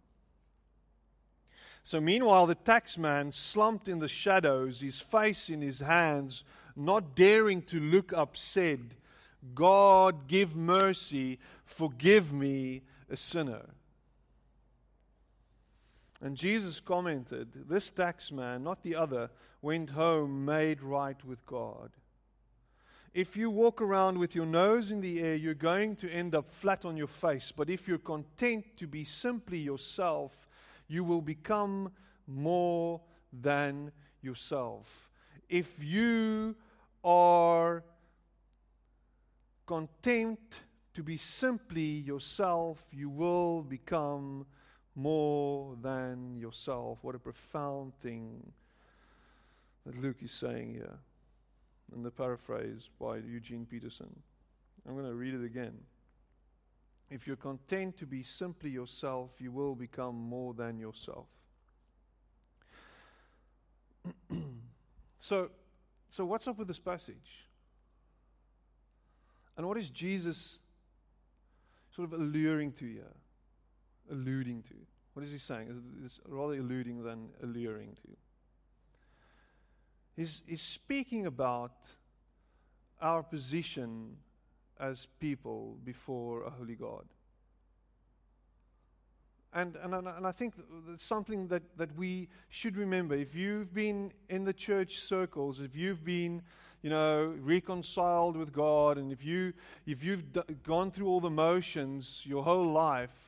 So, 1.88 2.02
meanwhile, 2.02 2.48
the 2.48 2.56
taxman 2.56 3.32
slumped 3.32 3.88
in 3.88 4.00
the 4.00 4.10
shadows, 4.10 4.82
his 4.82 5.00
face 5.00 5.50
in 5.50 5.62
his 5.62 5.80
hands, 5.80 6.44
not 6.76 7.16
daring 7.16 7.62
to 7.62 7.80
look 7.80 8.12
up, 8.12 8.36
said, 8.36 8.96
God, 9.56 10.28
give 10.28 10.54
mercy, 10.54 11.40
forgive 11.64 12.34
me, 12.34 12.82
a 13.10 13.16
sinner. 13.16 13.68
And 16.20 16.36
Jesus 16.36 16.82
commented, 16.82 17.70
This 17.70 17.90
taxman, 17.90 18.64
not 18.64 18.84
the 18.84 18.98
other, 18.98 19.30
went 19.62 19.92
home 19.92 20.44
made 20.44 20.84
right 20.84 21.24
with 21.24 21.46
God. 21.46 21.92
If 23.14 23.38
you 23.38 23.50
walk 23.50 23.82
around 23.82 24.18
with 24.18 24.36
your 24.36 24.46
nose 24.46 24.92
in 24.92 25.00
the 25.00 25.22
air, 25.22 25.36
you're 25.36 25.54
going 25.54 25.96
to 25.96 26.12
end 26.12 26.36
up 26.36 26.50
flat 26.50 26.84
on 26.84 26.98
your 26.98 27.08
face. 27.08 27.54
But 27.56 27.70
if 27.70 27.88
you're 27.88 27.98
content 27.98 28.66
to 28.76 28.88
be 28.88 29.06
simply 29.06 29.60
yourself, 29.60 30.47
you 30.88 31.04
will 31.04 31.22
become 31.22 31.92
more 32.28 33.02
than 33.34 33.92
yourself. 34.22 35.10
If 35.50 35.76
you 35.82 36.56
are 37.04 37.84
content 39.66 40.40
to 40.94 41.04
be 41.04 41.18
simply 41.18 41.82
yourself, 41.82 42.84
you 42.92 43.10
will 43.10 43.62
become 43.62 44.46
more 44.96 45.76
than 45.82 46.36
yourself. 46.38 46.98
What 47.04 47.16
a 47.16 47.20
profound 47.20 47.94
thing 48.02 48.52
that 49.86 49.98
Luke 50.02 50.18
is 50.22 50.32
saying 50.32 50.74
here. 50.74 50.98
In 51.96 52.04
the 52.04 52.12
paraphrase 52.12 52.90
by 53.00 53.18
Eugene 53.18 53.66
Peterson. 53.66 54.14
I'm 54.86 54.94
going 54.94 55.06
to 55.06 55.14
read 55.14 55.34
it 55.34 55.46
again. 55.46 55.78
If 57.10 57.26
you're 57.26 57.38
content 57.38 57.98
to 57.98 58.06
be 58.06 58.22
simply 58.22 58.70
yourself, 58.70 59.32
you 59.40 59.52
will 59.52 59.76
become 59.76 60.16
more 60.16 60.54
than 60.54 60.78
yourself. 60.78 61.28
so, 65.18 65.50
so, 66.10 66.26
what's 66.26 66.48
up 66.48 66.58
with 66.58 66.68
this 66.68 66.80
passage? 66.80 67.48
And 69.56 69.66
what 69.68 69.78
is 69.78 69.90
Jesus 69.90 70.60
sort 71.96 72.12
of 72.12 72.20
alluring 72.20 72.74
to 72.74 72.86
here? 72.86 73.16
Alluding 74.12 74.64
to? 74.64 74.76
What 75.14 75.26
is 75.26 75.32
he 75.32 75.40
saying? 75.40 75.82
It's 76.06 76.20
rather 76.28 76.54
alluding 76.54 77.04
than 77.04 77.30
alluring 77.42 77.98
to. 78.04 78.10
He's, 80.16 80.42
he's 80.46 80.62
speaking 80.62 81.26
about 81.26 81.74
our 83.02 83.24
position 83.24 84.18
as 84.80 85.08
people 85.20 85.78
before 85.84 86.44
a 86.44 86.50
holy 86.50 86.76
God. 86.76 87.06
And, 89.54 89.76
and, 89.78 89.94
and 89.94 90.28
I 90.28 90.32
think 90.32 90.54
that's 90.88 91.04
something 91.04 91.48
that, 91.48 91.64
that 91.78 91.96
we 91.96 92.28
should 92.50 92.78
remember. 92.78 93.16
If 93.16 93.34
you've 93.34 93.74
been 93.74 94.12
in 94.30 94.44
the 94.44 94.54
church 94.54 95.00
circles, 95.00 95.62
if 95.62 95.76
you've 95.76 96.04
been, 96.04 96.44
you 96.84 96.90
know, 96.90 97.34
reconciled 97.40 98.38
with 98.38 98.54
God, 98.54 98.98
and 98.98 99.12
if, 99.12 99.26
you, 99.26 99.54
if 99.86 100.04
you've 100.04 100.32
d- 100.32 100.42
gone 100.64 100.92
through 100.92 101.08
all 101.08 101.22
the 101.22 101.30
motions 101.30 102.22
your 102.26 102.44
whole 102.44 102.72
life, 102.72 103.27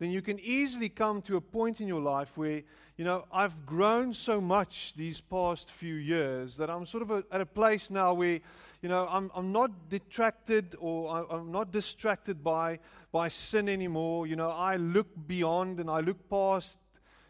then 0.00 0.10
you 0.10 0.22
can 0.22 0.40
easily 0.40 0.88
come 0.88 1.20
to 1.20 1.36
a 1.36 1.40
point 1.42 1.78
in 1.82 1.86
your 1.86 2.00
life 2.00 2.32
where, 2.34 2.62
you 2.96 3.04
know, 3.04 3.26
I've 3.30 3.66
grown 3.66 4.14
so 4.14 4.40
much 4.40 4.94
these 4.94 5.20
past 5.20 5.70
few 5.70 5.94
years 5.94 6.56
that 6.56 6.70
I'm 6.70 6.86
sort 6.86 7.02
of 7.02 7.10
a, 7.10 7.24
at 7.30 7.42
a 7.42 7.46
place 7.46 7.90
now 7.90 8.14
where, 8.14 8.40
you 8.80 8.88
know, 8.88 9.06
I'm, 9.10 9.30
I'm 9.34 9.52
not 9.52 9.90
detracted 9.90 10.74
or 10.80 11.10
I, 11.10 11.36
I'm 11.36 11.52
not 11.52 11.70
distracted 11.70 12.42
by, 12.42 12.78
by 13.12 13.28
sin 13.28 13.68
anymore. 13.68 14.26
You 14.26 14.36
know, 14.36 14.48
I 14.48 14.76
look 14.76 15.06
beyond 15.26 15.80
and 15.80 15.90
I 15.90 16.00
look 16.00 16.30
past, 16.30 16.78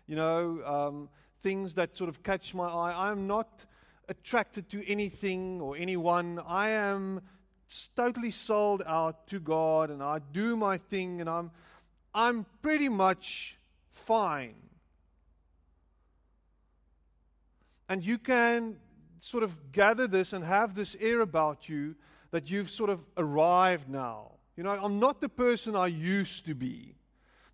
you 0.06 0.14
know, 0.14 0.62
um, 0.64 1.08
things 1.42 1.74
that 1.74 1.96
sort 1.96 2.08
of 2.08 2.22
catch 2.22 2.54
my 2.54 2.68
eye. 2.68 3.10
I'm 3.10 3.26
not 3.26 3.64
attracted 4.08 4.68
to 4.70 4.88
anything 4.88 5.60
or 5.60 5.76
anyone. 5.76 6.38
I 6.46 6.68
am 6.68 7.20
totally 7.96 8.30
sold 8.30 8.84
out 8.86 9.26
to 9.26 9.40
God 9.40 9.90
and 9.90 10.04
I 10.04 10.20
do 10.32 10.54
my 10.54 10.78
thing 10.78 11.20
and 11.20 11.28
I'm 11.28 11.50
I'm 12.14 12.46
pretty 12.62 12.88
much 12.88 13.56
fine. 13.90 14.54
And 17.88 18.04
you 18.04 18.18
can 18.18 18.76
sort 19.20 19.42
of 19.42 19.72
gather 19.72 20.06
this 20.06 20.32
and 20.32 20.44
have 20.44 20.74
this 20.74 20.96
air 21.00 21.20
about 21.20 21.68
you 21.68 21.94
that 22.30 22.50
you've 22.50 22.70
sort 22.70 22.90
of 22.90 23.00
arrived 23.16 23.88
now. 23.88 24.32
You 24.56 24.64
know, 24.64 24.70
I'm 24.70 24.98
not 24.98 25.20
the 25.20 25.28
person 25.28 25.74
I 25.76 25.88
used 25.88 26.46
to 26.46 26.54
be. 26.54 26.94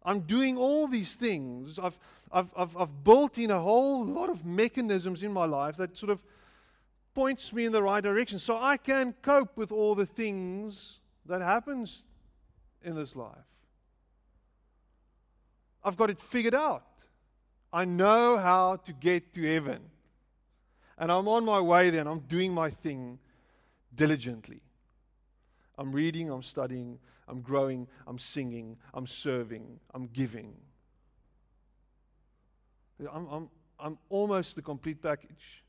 I'm 0.04 0.20
doing 0.20 0.56
all 0.56 0.86
these 0.86 1.14
things. 1.14 1.78
I've, 1.78 1.98
I've, 2.30 2.50
I've, 2.56 2.76
I've 2.76 3.04
built 3.04 3.38
in 3.38 3.50
a 3.50 3.58
whole 3.58 4.04
lot 4.04 4.30
of 4.30 4.44
mechanisms 4.44 5.22
in 5.22 5.32
my 5.32 5.44
life 5.44 5.76
that 5.78 5.96
sort 5.96 6.10
of 6.10 6.22
points 7.14 7.52
me 7.52 7.64
in 7.64 7.72
the 7.72 7.82
right 7.82 8.02
direction. 8.02 8.38
So 8.38 8.56
I 8.56 8.76
can 8.76 9.14
cope 9.22 9.56
with 9.56 9.72
all 9.72 9.94
the 9.94 10.06
things 10.06 11.00
that 11.26 11.40
happens 11.40 12.04
in 12.82 12.94
this 12.94 13.16
life. 13.16 13.55
I've 15.86 15.96
got 15.96 16.10
it 16.10 16.20
figured 16.20 16.54
out. 16.54 16.84
I 17.72 17.84
know 17.84 18.36
how 18.36 18.76
to 18.76 18.92
get 18.92 19.32
to 19.34 19.42
heaven. 19.42 19.80
And 20.98 21.12
I'm 21.12 21.28
on 21.28 21.44
my 21.44 21.60
way 21.60 21.90
there 21.90 22.00
and 22.00 22.08
I'm 22.08 22.20
doing 22.20 22.52
my 22.52 22.70
thing 22.70 23.20
diligently. 23.94 24.60
I'm 25.78 25.92
reading, 25.92 26.28
I'm 26.28 26.42
studying, 26.42 26.98
I'm 27.28 27.40
growing, 27.40 27.86
I'm 28.06 28.18
singing, 28.18 28.78
I'm 28.94 29.06
serving, 29.06 29.78
I'm 29.94 30.08
giving. 30.08 30.54
I'm, 33.12 33.28
I'm, 33.30 33.50
I'm 33.78 33.98
almost 34.08 34.56
the 34.56 34.62
complete 34.62 35.00
package. 35.00 35.62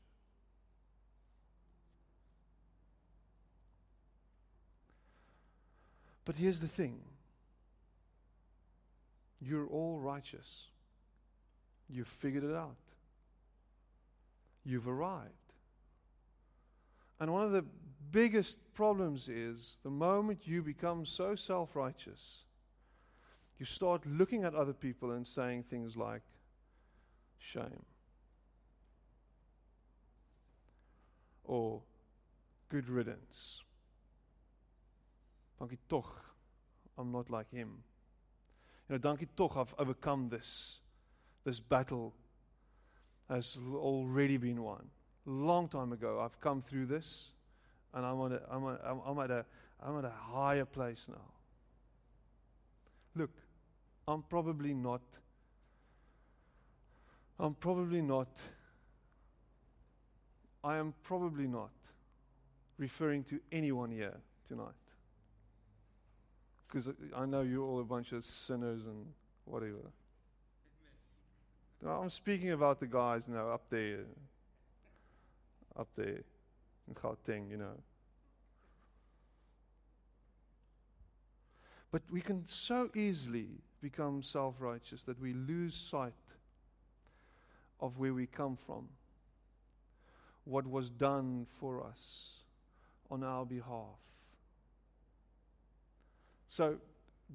But 6.24 6.34
here's 6.36 6.60
the 6.60 6.68
thing 6.68 6.98
you're 9.40 9.66
all 9.66 9.98
righteous. 9.98 10.66
You've 11.88 12.08
figured 12.08 12.44
it 12.44 12.54
out. 12.54 12.76
You've 14.64 14.88
arrived. 14.88 15.32
And 17.20 17.32
one 17.32 17.44
of 17.44 17.52
the 17.52 17.64
biggest 18.10 18.58
problems 18.74 19.28
is 19.28 19.78
the 19.82 19.90
moment 19.90 20.46
you 20.46 20.62
become 20.62 21.04
so 21.04 21.34
self 21.34 21.74
righteous, 21.74 22.44
you 23.58 23.66
start 23.66 24.06
looking 24.06 24.44
at 24.44 24.54
other 24.54 24.72
people 24.72 25.12
and 25.12 25.26
saying 25.26 25.64
things 25.64 25.96
like, 25.96 26.22
shame. 27.38 27.84
Or 31.44 31.80
good 32.68 32.88
riddance. 32.88 33.62
Tog 35.58 36.04
I'm 36.96 37.10
not 37.10 37.30
like 37.30 37.50
him. 37.50 37.82
You 38.88 38.94
know, 38.94 38.98
dankie 38.98 39.28
tog 39.36 39.56
I've 39.56 39.74
overcome 39.78 40.28
this. 40.28 40.78
This 41.44 41.60
battle 41.60 42.14
has 43.28 43.56
already 43.74 44.38
been 44.38 44.62
won. 44.62 44.88
Long 45.26 45.68
time 45.68 45.92
ago, 45.92 46.20
I've 46.20 46.40
come 46.40 46.62
through 46.62 46.86
this, 46.86 47.32
and 47.92 48.04
I'm, 48.04 48.18
on 48.18 48.32
a, 48.32 48.40
I'm, 48.50 48.64
on, 48.64 48.78
I'm, 48.84 49.00
I'm, 49.06 49.18
at 49.18 49.30
a, 49.30 49.44
I'm 49.82 49.98
at 49.98 50.04
a 50.04 50.10
higher 50.10 50.64
place 50.64 51.06
now. 51.08 51.32
Look, 53.14 53.30
I'm 54.06 54.22
probably 54.22 54.72
not. 54.72 55.02
I'm 57.38 57.54
probably 57.54 58.00
not. 58.00 58.28
I 60.64 60.76
am 60.78 60.94
probably 61.02 61.46
not 61.46 61.72
referring 62.78 63.24
to 63.24 63.40
anyone 63.52 63.90
here 63.90 64.16
tonight. 64.46 64.87
Because 66.68 66.90
I 67.16 67.24
know 67.24 67.40
you're 67.40 67.64
all 67.64 67.80
a 67.80 67.84
bunch 67.84 68.12
of 68.12 68.24
sinners 68.24 68.84
and 68.84 69.06
whatever. 69.46 69.90
I'm 71.86 72.10
speaking 72.10 72.50
about 72.50 72.80
the 72.80 72.86
guys, 72.86 73.22
you 73.26 73.34
know, 73.34 73.50
up 73.50 73.62
there, 73.70 74.00
up 75.78 75.88
there 75.96 76.22
in 76.86 76.94
Gauteng, 76.94 77.50
you 77.50 77.56
know. 77.56 77.78
But 81.90 82.02
we 82.10 82.20
can 82.20 82.46
so 82.46 82.90
easily 82.94 83.48
become 83.80 84.22
self 84.22 84.56
righteous 84.58 85.02
that 85.04 85.20
we 85.20 85.32
lose 85.32 85.74
sight 85.74 86.12
of 87.80 87.98
where 87.98 88.12
we 88.12 88.26
come 88.26 88.56
from, 88.56 88.88
what 90.44 90.66
was 90.66 90.90
done 90.90 91.46
for 91.60 91.84
us 91.84 92.32
on 93.10 93.22
our 93.22 93.46
behalf. 93.46 93.98
So, 96.48 96.76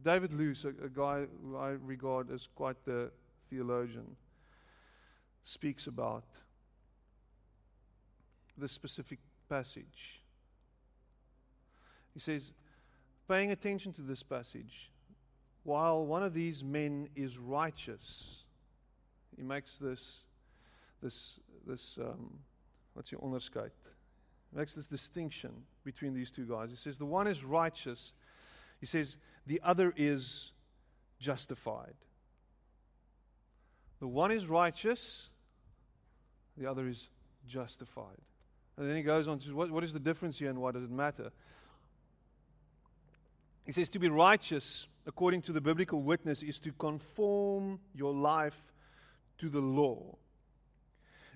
David 0.03 0.33
Lose, 0.33 0.65
a, 0.65 0.69
a 0.69 0.89
guy 0.89 1.25
who 1.43 1.55
I 1.55 1.69
regard 1.69 2.31
as 2.31 2.47
quite 2.55 2.83
the 2.83 3.11
theologian, 3.49 4.15
speaks 5.43 5.87
about 5.87 6.23
this 8.57 8.71
specific 8.71 9.19
passage. 9.49 10.21
He 12.13 12.19
says, 12.19 12.53
paying 13.27 13.51
attention 13.51 13.93
to 13.93 14.01
this 14.01 14.23
passage, 14.23 14.91
while 15.63 16.05
one 16.05 16.23
of 16.23 16.33
these 16.33 16.63
men 16.63 17.07
is 17.15 17.37
righteous, 17.37 18.43
he 19.35 19.43
makes 19.43 19.77
this, 19.77 20.23
this, 21.01 21.39
this 21.65 21.97
um, 21.99 22.39
what's 22.93 23.11
your 23.11 23.21
onderscheid? 23.21 23.71
makes 24.55 24.75
this 24.75 24.87
distinction 24.87 25.51
between 25.83 26.13
these 26.13 26.29
two 26.29 26.45
guys. 26.45 26.69
He 26.69 26.75
says 26.75 26.97
the 26.97 27.05
one 27.05 27.27
is 27.27 27.43
righteous, 27.43 28.13
he 28.83 28.85
says 28.85 29.15
the 29.47 29.61
other 29.63 29.93
is 29.95 30.51
justified. 31.17 31.95
The 34.01 34.07
one 34.09 34.29
is 34.29 34.45
righteous, 34.47 35.29
the 36.57 36.69
other 36.69 36.89
is 36.89 37.07
justified. 37.47 38.19
And 38.75 38.89
then 38.89 38.97
he 38.97 39.01
goes 39.01 39.29
on 39.29 39.39
to 39.39 39.55
what, 39.55 39.71
what 39.71 39.85
is 39.85 39.93
the 39.93 40.01
difference 40.01 40.37
here 40.37 40.49
and 40.49 40.59
why 40.59 40.71
does 40.71 40.83
it 40.83 40.91
matter? 40.91 41.31
He 43.63 43.71
says 43.71 43.87
to 43.87 43.99
be 43.99 44.09
righteous, 44.09 44.85
according 45.07 45.43
to 45.43 45.53
the 45.53 45.61
biblical 45.61 46.01
witness, 46.01 46.43
is 46.43 46.59
to 46.59 46.73
conform 46.73 47.79
your 47.95 48.13
life 48.13 48.73
to 49.37 49.47
the 49.47 49.61
law. 49.61 50.17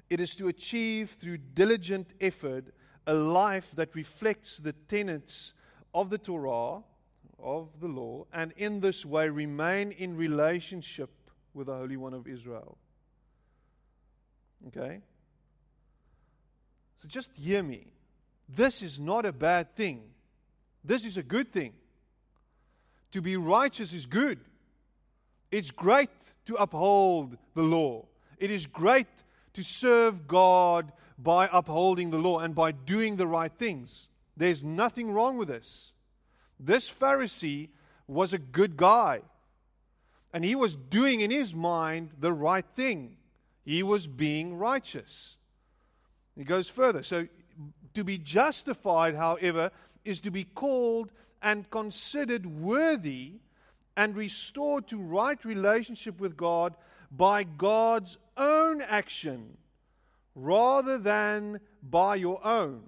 It 0.10 0.20
is 0.20 0.36
to 0.36 0.50
achieve 0.50 1.12
through 1.12 1.38
diligent 1.38 2.10
effort 2.20 2.66
a 3.06 3.14
life 3.14 3.72
that 3.76 3.96
reflects 3.96 4.58
the 4.58 4.74
tenets 4.74 5.54
of 5.94 6.10
the 6.10 6.18
Torah, 6.18 6.84
of 7.40 7.70
the 7.80 7.88
law, 7.88 8.26
and 8.34 8.54
in 8.58 8.80
this 8.80 9.06
way 9.06 9.30
remain 9.30 9.92
in 9.92 10.18
relationship 10.18 11.10
with 11.54 11.68
the 11.68 11.76
Holy 11.76 11.98
One 11.98 12.14
of 12.14 12.28
Israel. 12.28 12.78
Okay? 14.68 15.02
So 16.98 17.08
just 17.08 17.32
hear 17.34 17.62
me. 17.62 17.94
This 18.50 18.82
is 18.82 19.00
not 19.00 19.26
a 19.26 19.32
bad 19.32 19.76
thing. 19.76 20.02
This 20.84 21.06
is 21.06 21.18
a 21.18 21.24
good 21.24 21.52
thing. 21.52 21.74
To 23.12 23.22
be 23.22 23.38
righteous 23.38 23.94
is 23.94 24.06
good. 24.06 24.40
It's 25.52 25.72
great 25.72 26.10
to 26.46 26.56
uphold 26.56 27.38
the 27.54 27.62
law. 27.62 28.06
It 28.38 28.52
is 28.52 28.66
great 28.66 29.08
to 29.54 29.64
serve 29.64 30.28
God 30.28 30.92
by 31.18 31.50
upholding 31.52 32.10
the 32.12 32.18
law 32.18 32.40
and 32.40 32.54
by 32.54 32.72
doing 32.72 33.16
the 33.16 33.28
right 33.28 33.52
things. 33.52 34.10
There's 34.36 34.64
nothing 34.64 35.12
wrong 35.12 35.38
with 35.38 35.48
this. 35.48 35.94
This 36.60 36.90
Pharisee 36.90 37.70
was 38.08 38.34
a 38.34 38.38
good 38.38 38.78
guy. 38.78 39.22
And 40.34 40.44
he 40.44 40.56
was 40.56 40.76
doing 40.76 41.22
in 41.22 41.32
his 41.32 41.54
mind 41.56 42.12
the 42.20 42.34
right 42.34 42.66
thing. 42.76 43.18
He 43.64 43.84
was 43.84 44.08
being 44.08 44.58
righteous. 44.58 45.38
He 46.36 46.44
goes 46.44 46.70
further. 46.70 47.04
So, 47.04 47.28
to 47.94 48.04
be 48.04 48.18
justified, 48.18 49.16
however, 49.16 49.72
is 50.06 50.20
to 50.22 50.32
be 50.32 50.44
called 50.44 51.12
and 51.42 51.70
considered 51.70 52.46
worthy 52.46 53.34
and 53.96 54.16
restored 54.16 54.88
to 54.88 54.98
right 54.98 55.44
relationship 55.44 56.20
with 56.20 56.38
God 56.38 56.76
by 57.12 57.44
God's 57.44 58.18
own 58.36 58.82
action 58.82 59.58
rather 60.36 60.98
than 60.98 61.60
by 61.82 62.16
your 62.16 62.46
own. 62.46 62.84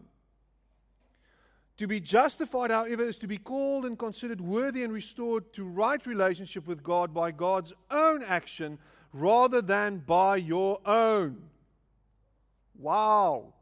To 1.80 1.88
be 1.88 2.00
justified, 2.02 2.72
however, 2.72 3.04
is 3.04 3.18
to 3.20 3.28
be 3.28 3.38
called 3.38 3.86
and 3.86 3.98
considered 3.98 4.42
worthy 4.42 4.84
and 4.84 4.92
restored 4.92 5.54
to 5.54 5.64
right 5.64 6.06
relationship 6.06 6.68
with 6.68 6.84
God 6.84 7.14
by 7.14 7.32
God's 7.32 7.72
own 7.90 8.22
action 8.22 8.78
rather 9.14 9.62
than 9.62 10.00
by 10.00 10.36
your 10.36 10.82
own. 10.86 11.42
Wow. 12.78 13.54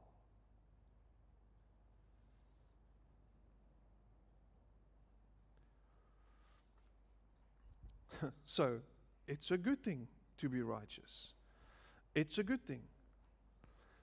so, 8.48 8.80
it's 9.28 9.52
a 9.52 9.58
good 9.60 9.84
thing 9.84 10.08
to 10.40 10.50
be 10.50 10.64
righteous. 10.64 11.34
It's 12.16 12.40
a 12.40 12.44
good 12.44 12.66
thing. 12.66 12.82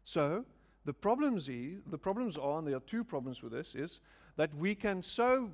So, 0.04 0.44
the 0.84 0.92
problems, 0.92 1.48
is, 1.48 1.80
the 1.90 1.98
problems 1.98 2.36
are, 2.36 2.58
and 2.58 2.66
there 2.66 2.76
are 2.76 2.80
two 2.80 3.04
problems 3.04 3.42
with 3.42 3.52
this, 3.52 3.74
is 3.74 4.00
that 4.36 4.54
we 4.54 4.74
can 4.74 5.02
so 5.02 5.50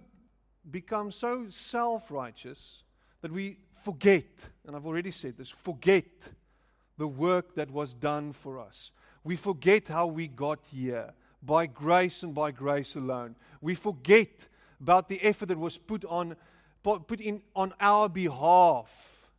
become 0.70 1.10
so 1.10 1.46
self 1.48 2.10
righteous 2.10 2.84
that 3.22 3.32
we 3.32 3.58
forget, 3.74 4.48
and 4.66 4.74
I've 4.74 4.86
already 4.86 5.10
said 5.10 5.36
this, 5.36 5.50
forget 5.50 6.04
the 6.96 7.06
work 7.06 7.54
that 7.54 7.70
was 7.70 7.94
done 7.94 8.32
for 8.32 8.58
us. 8.58 8.92
We 9.24 9.36
forget 9.36 9.88
how 9.88 10.06
we 10.06 10.28
got 10.28 10.60
here 10.70 11.12
by 11.42 11.66
grace 11.66 12.22
and 12.22 12.34
by 12.34 12.50
grace 12.50 12.96
alone. 12.96 13.36
We 13.60 13.74
forget 13.74 14.48
about 14.80 15.08
the 15.08 15.22
effort 15.22 15.46
that 15.46 15.58
was 15.58 15.78
put 15.78 16.04
on 16.04 16.36
put 16.82 17.20
in 17.20 17.42
on 17.54 17.74
our 17.78 18.08
behalf. 18.08 19.30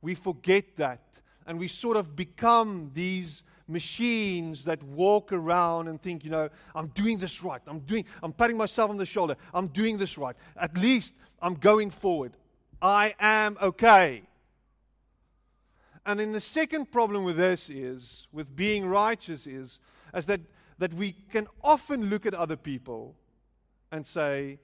We 0.00 0.16
forget 0.16 0.76
that 0.76 1.12
and 1.46 1.58
we 1.58 1.68
sort 1.68 1.96
of 1.96 2.16
become 2.16 2.90
these 2.92 3.42
machines 3.68 4.64
that 4.64 4.82
walk 4.82 5.32
around 5.32 5.88
and 5.88 6.00
think, 6.00 6.24
you 6.24 6.30
know, 6.30 6.48
I'm 6.74 6.88
doing 6.88 7.18
this 7.18 7.42
right. 7.42 7.60
I'm 7.66 7.80
doing 7.80 8.04
I'm 8.22 8.32
patting 8.32 8.56
myself 8.56 8.90
on 8.90 8.96
the 8.96 9.06
shoulder. 9.06 9.36
I'm 9.54 9.68
doing 9.68 9.98
this 9.98 10.18
right. 10.18 10.36
At 10.56 10.76
least 10.76 11.14
I'm 11.40 11.54
going 11.54 11.90
forward. 11.90 12.36
I 12.80 13.14
am 13.20 13.56
okay. 13.60 14.22
And 16.04 16.18
then 16.18 16.32
the 16.32 16.40
second 16.40 16.90
problem 16.90 17.22
with 17.22 17.36
this 17.36 17.70
is, 17.70 18.26
with 18.32 18.56
being 18.56 18.86
righteous, 18.86 19.46
is, 19.46 19.78
is 20.14 20.26
that, 20.26 20.40
that 20.78 20.92
we 20.94 21.12
can 21.30 21.46
often 21.62 22.10
look 22.10 22.26
at 22.26 22.34
other 22.34 22.56
people 22.56 23.14
and 23.92 24.04
say, 24.04 24.58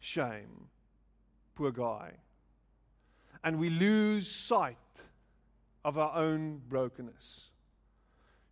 shame, 0.00 0.68
poor 1.54 1.70
guy. 1.70 2.12
And 3.42 3.58
we 3.58 3.70
lose 3.70 4.30
sight 4.30 4.76
of 5.84 5.96
our 5.96 6.14
own 6.14 6.60
brokenness 6.68 7.50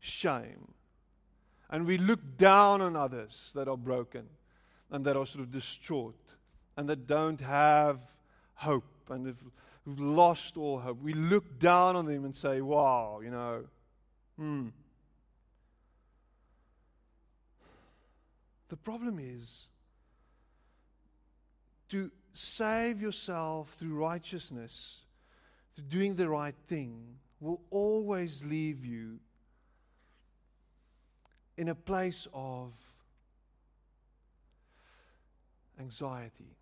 shame. 0.04 0.72
And 1.70 1.86
we 1.86 1.98
look 1.98 2.36
down 2.36 2.80
on 2.80 2.94
others 2.94 3.52
that 3.54 3.68
are 3.68 3.76
broken 3.76 4.26
and 4.90 5.04
that 5.06 5.16
are 5.16 5.26
sort 5.26 5.42
of 5.42 5.50
distraught 5.50 6.34
and 6.76 6.88
that 6.88 7.06
don't 7.06 7.40
have 7.40 8.00
hope 8.54 8.84
and 9.08 9.26
have, 9.26 9.42
who've 9.84 9.98
lost 9.98 10.56
all 10.56 10.78
hope. 10.78 11.02
We 11.02 11.14
look 11.14 11.58
down 11.58 11.96
on 11.96 12.06
them 12.06 12.24
and 12.24 12.36
say, 12.36 12.60
wow, 12.60 13.20
you 13.24 13.30
know, 13.30 13.64
hmm. 14.36 14.68
The 18.68 18.76
problem 18.76 19.18
is 19.18 19.66
to 21.90 22.10
save 22.34 23.00
yourself 23.00 23.74
through 23.78 23.94
righteousness, 23.94 25.00
through 25.74 25.84
doing 25.84 26.16
the 26.16 26.28
right 26.28 26.54
thing, 26.68 27.16
will 27.40 27.60
always 27.70 28.42
leave 28.44 28.84
you 28.84 29.18
in 31.56 31.68
a 31.68 31.74
place 31.74 32.26
of 32.32 32.74
anxiety, 35.78 36.56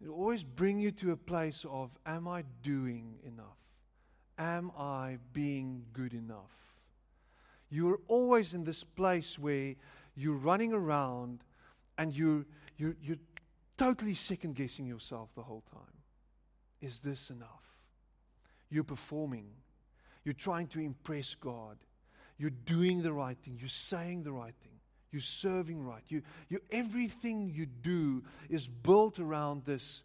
It'll 0.00 0.14
always 0.14 0.42
bring 0.42 0.78
you 0.78 0.92
to 0.92 1.12
a 1.12 1.16
place 1.16 1.66
of, 1.68 1.90
Am 2.06 2.26
I 2.26 2.44
doing 2.62 3.18
enough? 3.24 3.58
Am 4.38 4.70
I 4.78 5.18
being 5.32 5.84
good 5.92 6.14
enough? 6.14 6.52
You're 7.68 8.00
always 8.08 8.54
in 8.54 8.64
this 8.64 8.82
place 8.82 9.38
where 9.38 9.74
you're 10.16 10.36
running 10.36 10.72
around 10.72 11.44
and 11.98 12.12
you're, 12.12 12.46
you're, 12.78 12.96
you're 13.02 13.18
totally 13.76 14.14
second 14.14 14.56
guessing 14.56 14.86
yourself 14.86 15.28
the 15.34 15.42
whole 15.42 15.62
time. 15.70 15.82
Is 16.80 17.00
this 17.00 17.28
enough? 17.28 17.76
You're 18.70 18.84
performing, 18.84 19.48
you're 20.24 20.32
trying 20.32 20.68
to 20.68 20.80
impress 20.80 21.34
God, 21.34 21.76
you're 22.40 22.48
doing 22.64 23.02
the 23.02 23.12
right 23.12 23.36
thing, 23.36 23.58
you're 23.60 23.68
saying 23.68 24.22
the 24.22 24.32
right 24.32 24.54
thing. 24.62 24.72
You're 25.12 25.20
serving 25.20 25.84
right. 25.84 26.02
You, 26.08 26.22
you, 26.48 26.60
everything 26.70 27.50
you 27.54 27.66
do 27.66 28.22
is 28.48 28.66
built 28.66 29.18
around 29.18 29.66
this 29.66 30.04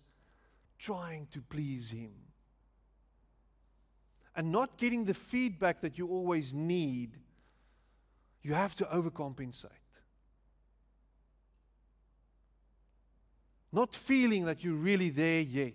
trying 0.77 1.27
to 1.31 1.41
please 1.41 1.89
Him. 1.89 2.11
And 4.35 4.51
not 4.51 4.77
getting 4.77 5.05
the 5.05 5.13
feedback 5.13 5.79
that 5.79 5.97
you 5.97 6.09
always 6.09 6.53
need, 6.53 7.11
you 8.41 8.53
have 8.53 8.75
to 8.75 8.85
overcompensate. 8.85 9.69
Not 13.71 13.93
feeling 13.93 14.43
that 14.45 14.61
you're 14.61 14.73
really 14.73 15.09
there 15.09 15.41
yet. 15.41 15.73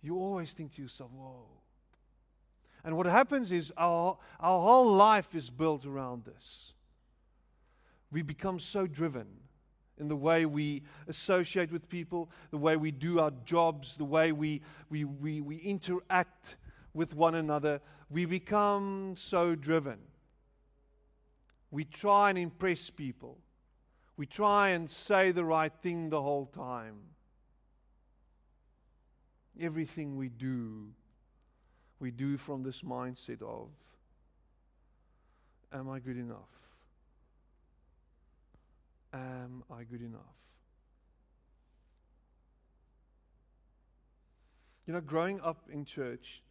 You 0.00 0.16
always 0.16 0.52
think 0.52 0.76
to 0.76 0.82
yourself, 0.82 1.10
whoa. 1.10 1.57
And 2.88 2.96
what 2.96 3.04
happens 3.04 3.52
is 3.52 3.70
our, 3.76 4.16
our 4.40 4.62
whole 4.62 4.90
life 4.90 5.34
is 5.34 5.50
built 5.50 5.84
around 5.84 6.24
this 6.24 6.72
we 8.10 8.22
become 8.22 8.58
so 8.58 8.86
driven 8.86 9.26
in 9.98 10.08
the 10.08 10.16
way 10.16 10.46
we 10.46 10.84
associate 11.06 11.70
with 11.70 11.86
people, 11.90 12.30
the 12.50 12.56
way 12.56 12.78
we 12.78 12.90
do 12.90 13.20
our 13.20 13.30
jobs, 13.44 13.98
the 13.98 14.06
way 14.06 14.32
we, 14.32 14.62
we, 14.88 15.04
we, 15.04 15.42
we 15.42 15.56
interact 15.56 16.56
with 16.94 17.14
one 17.14 17.34
another. 17.34 17.82
We 18.08 18.24
become 18.24 19.12
so 19.18 19.54
driven. 19.54 19.98
We 21.70 21.84
try 21.84 22.30
and 22.30 22.38
impress 22.38 22.88
people. 22.88 23.36
We 24.16 24.24
try 24.24 24.70
and 24.70 24.90
say 24.90 25.30
the 25.30 25.44
right 25.44 25.74
thing 25.82 26.08
the 26.08 26.22
whole 26.22 26.46
time. 26.46 26.94
Everything 29.60 30.16
we 30.16 30.30
do, 30.30 30.94
we 32.00 32.10
do 32.10 32.36
from 32.36 32.62
this 32.62 32.82
mindset 32.82 33.42
of, 33.42 33.68
Am 35.72 35.90
I 35.90 35.98
good 35.98 36.16
enough? 36.16 36.48
Am 39.12 39.62
I 39.70 39.84
good 39.84 40.00
enough? 40.00 40.20
You 44.86 44.94
know, 44.94 45.00
growing 45.02 45.40
up 45.42 45.68
in 45.70 45.84
church, 45.84 46.42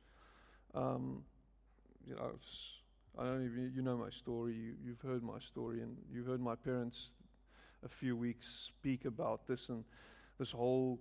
um, 0.76 1.24
you 2.08 2.14
know, 2.14 2.34
I 3.18 3.24
don't 3.24 3.44
even—you 3.46 3.72
you 3.78 3.82
know 3.82 3.98
my 3.98 4.12
story. 4.12 4.54
You, 4.54 4.74
you've 4.86 5.02
heard 5.02 5.24
my 5.24 5.40
story, 5.40 5.82
and 5.82 5.98
you've 6.14 6.28
heard 6.28 6.40
my 6.40 6.54
parents 6.54 7.10
a 7.84 7.90
few 7.90 8.16
weeks 8.16 8.48
speak 8.68 9.06
about 9.06 9.48
this 9.48 9.70
and 9.70 9.84
this 10.38 10.52
whole 10.52 11.00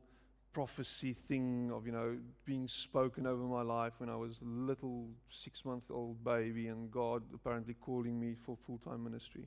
prophecy 0.56 1.14
thing 1.28 1.70
of 1.70 1.84
you 1.84 1.92
know 1.92 2.16
being 2.46 2.66
spoken 2.66 3.26
over 3.26 3.42
my 3.42 3.60
life 3.60 3.92
when 3.98 4.08
I 4.08 4.16
was 4.16 4.40
a 4.40 4.48
little 4.70 5.06
six 5.28 5.66
month 5.66 5.84
old 5.90 6.24
baby, 6.24 6.68
and 6.68 6.90
God 6.90 7.22
apparently 7.34 7.74
calling 7.74 8.18
me 8.18 8.34
for 8.44 8.56
full 8.66 8.78
time 8.78 9.04
ministry 9.04 9.46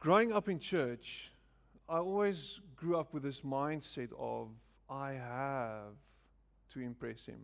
growing 0.00 0.32
up 0.32 0.48
in 0.48 0.58
church, 0.58 1.32
I 1.88 1.96
always 1.96 2.60
grew 2.76 2.98
up 2.98 3.14
with 3.14 3.22
this 3.22 3.40
mindset 3.40 4.10
of 4.18 4.48
I 4.88 5.12
have 5.12 5.96
to 6.72 6.80
impress 6.80 7.24
him. 7.24 7.40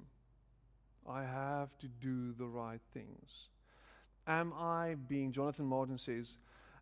I 1.08 1.22
have 1.22 1.70
to 1.78 1.88
do 1.88 2.32
the 2.32 2.46
right 2.46 2.80
things. 2.92 3.48
Am 4.26 4.52
I 4.52 4.96
being 5.08 5.32
Jonathan 5.32 5.66
Martin 5.66 5.98
says, 5.98 6.34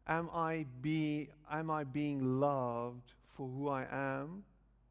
am 0.07 0.29
I 0.33 0.67
be 0.81 1.31
am 1.51 1.71
I 1.71 1.85
being 1.85 2.41
loved 2.41 3.13
for 3.37 3.49
who 3.49 3.69
I 3.69 3.87
am 3.91 4.45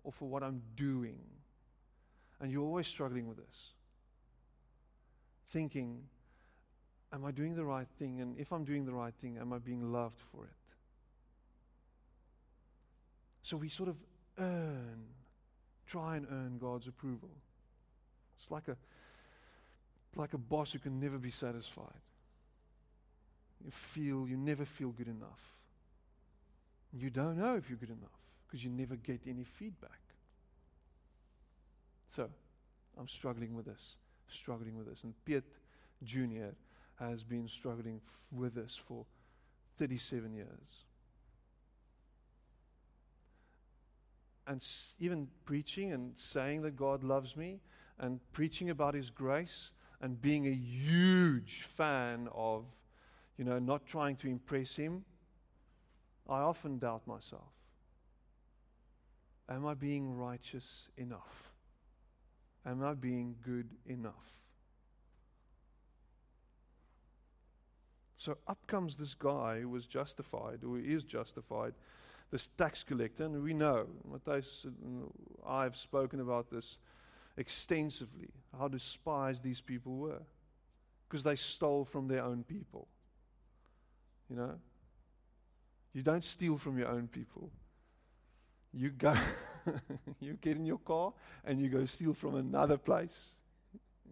or 0.04 0.12
for 0.12 0.28
what 0.28 0.44
I'm 0.44 0.62
doing? 0.76 1.20
And 2.40 2.52
you're 2.52 2.64
always 2.64 2.88
struggling 2.88 3.28
with 3.28 3.38
this. 3.38 3.72
Thinking, 5.50 6.04
am 7.14 7.26
I 7.26 7.32
doing 7.32 7.56
the 7.56 7.66
right 7.66 7.88
thing? 8.00 8.22
And 8.22 8.38
if 8.40 8.52
I'm 8.52 8.64
doing 8.64 8.86
the 8.86 8.94
right 8.94 9.14
thing, 9.22 9.38
am 9.38 9.54
I 9.54 9.60
being 9.60 9.92
loved 9.92 10.20
for 10.32 10.46
it? 10.46 10.52
So 13.44 13.58
we 13.58 13.70
sort 13.70 13.90
of 13.90 13.98
earn, 14.40 15.04
try 15.86 16.18
and 16.18 16.26
earn 16.32 16.58
God's 16.58 16.88
approval. 16.88 17.30
It's 18.38 18.50
like 18.50 18.68
a, 18.68 18.78
like 20.16 20.34
a 20.34 20.38
boss 20.38 20.72
who 20.72 20.80
can 20.80 21.00
never 21.00 21.18
be 21.18 21.32
satisfied. 21.32 22.02
You 23.64 23.72
feel, 23.72 24.28
you 24.28 24.38
never 24.38 24.66
feel 24.66 24.90
good 24.90 25.08
enough. 25.08 25.58
You 26.94 27.10
don't 27.10 27.38
know 27.38 27.56
if 27.56 27.70
you're 27.70 27.78
good 27.78 27.90
enough 27.90 28.21
because 28.52 28.64
you 28.66 28.70
never 28.70 28.98
get 28.98 29.22
any 29.26 29.46
feedback. 29.46 30.02
So, 32.08 32.30
I'm 33.00 33.08
struggling 33.08 33.56
with 33.56 33.66
this, 33.66 33.96
struggling 34.28 34.78
with 34.78 34.90
this. 34.90 35.06
And 35.06 35.14
Piet 35.24 35.46
Jr. 36.04 36.50
has 37.00 37.24
been 37.24 37.48
struggling 37.48 38.02
f- 38.06 38.20
with 38.32 38.56
this 38.56 38.76
for 38.76 39.06
37 39.78 40.34
years. 40.34 40.86
and 44.48 44.66
even 45.00 45.28
preaching 45.46 45.94
and 45.94 46.12
saying 46.18 46.62
that 46.64 46.76
God 46.76 47.04
loves 47.04 47.38
me 47.38 47.62
and 48.00 48.20
preaching 48.34 48.70
about 48.70 48.94
His 48.94 49.10
grace 49.10 49.72
and 50.02 50.22
being 50.22 50.48
a 50.48 50.52
huge 50.52 51.64
fan 51.76 52.28
of, 52.34 52.66
you 53.38 53.46
know, 53.46 53.60
not 53.60 53.86
trying 53.86 54.16
to 54.18 54.28
impress 54.28 54.76
Him, 54.76 55.06
I 56.28 56.40
often 56.40 56.80
doubt 56.80 57.08
myself. 57.08 57.61
Am 59.52 59.66
I 59.66 59.74
being 59.74 60.16
righteous 60.16 60.88
enough? 60.98 61.52
Am 62.66 62.82
I 62.84 62.94
being 62.94 63.36
good 63.44 63.70
enough? 63.86 64.14
So 68.16 68.38
up 68.48 68.66
comes 68.68 68.96
this 68.96 69.14
guy 69.14 69.60
who 69.60 69.68
was 69.68 69.86
justified, 69.88 70.60
who 70.62 70.78
is 70.78 71.04
justified 71.04 71.74
this 72.32 72.48
tax 72.48 72.82
collector, 72.82 73.26
and 73.26 73.44
we 73.44 73.54
know, 73.54 73.88
Matthias, 74.10 74.66
I've 75.46 75.76
spoken 75.76 76.22
about 76.22 76.50
this 76.50 76.78
extensively, 77.36 78.30
how 78.58 78.70
despised 78.70 79.44
these 79.44 79.60
people 79.60 79.98
were, 79.98 80.22
because 81.10 81.24
they 81.24 81.36
stole 81.36 81.84
from 81.84 82.08
their 82.08 82.24
own 82.24 82.44
people. 82.44 82.88
You 84.30 84.38
know? 84.38 84.54
You 85.94 86.04
don't 86.04 86.24
steal 86.24 86.58
from 86.58 86.78
your 86.78 86.88
own 86.88 87.10
people. 87.10 87.52
You 88.74 88.90
go, 88.90 89.16
you 90.20 90.34
get 90.34 90.58
in 90.58 90.66
your 90.66 90.80
car 90.80 91.14
and 91.44 91.60
you 91.60 91.70
go 91.70 91.86
steal 91.86 92.14
from 92.14 92.36
another 92.36 92.78
place. 92.78 93.36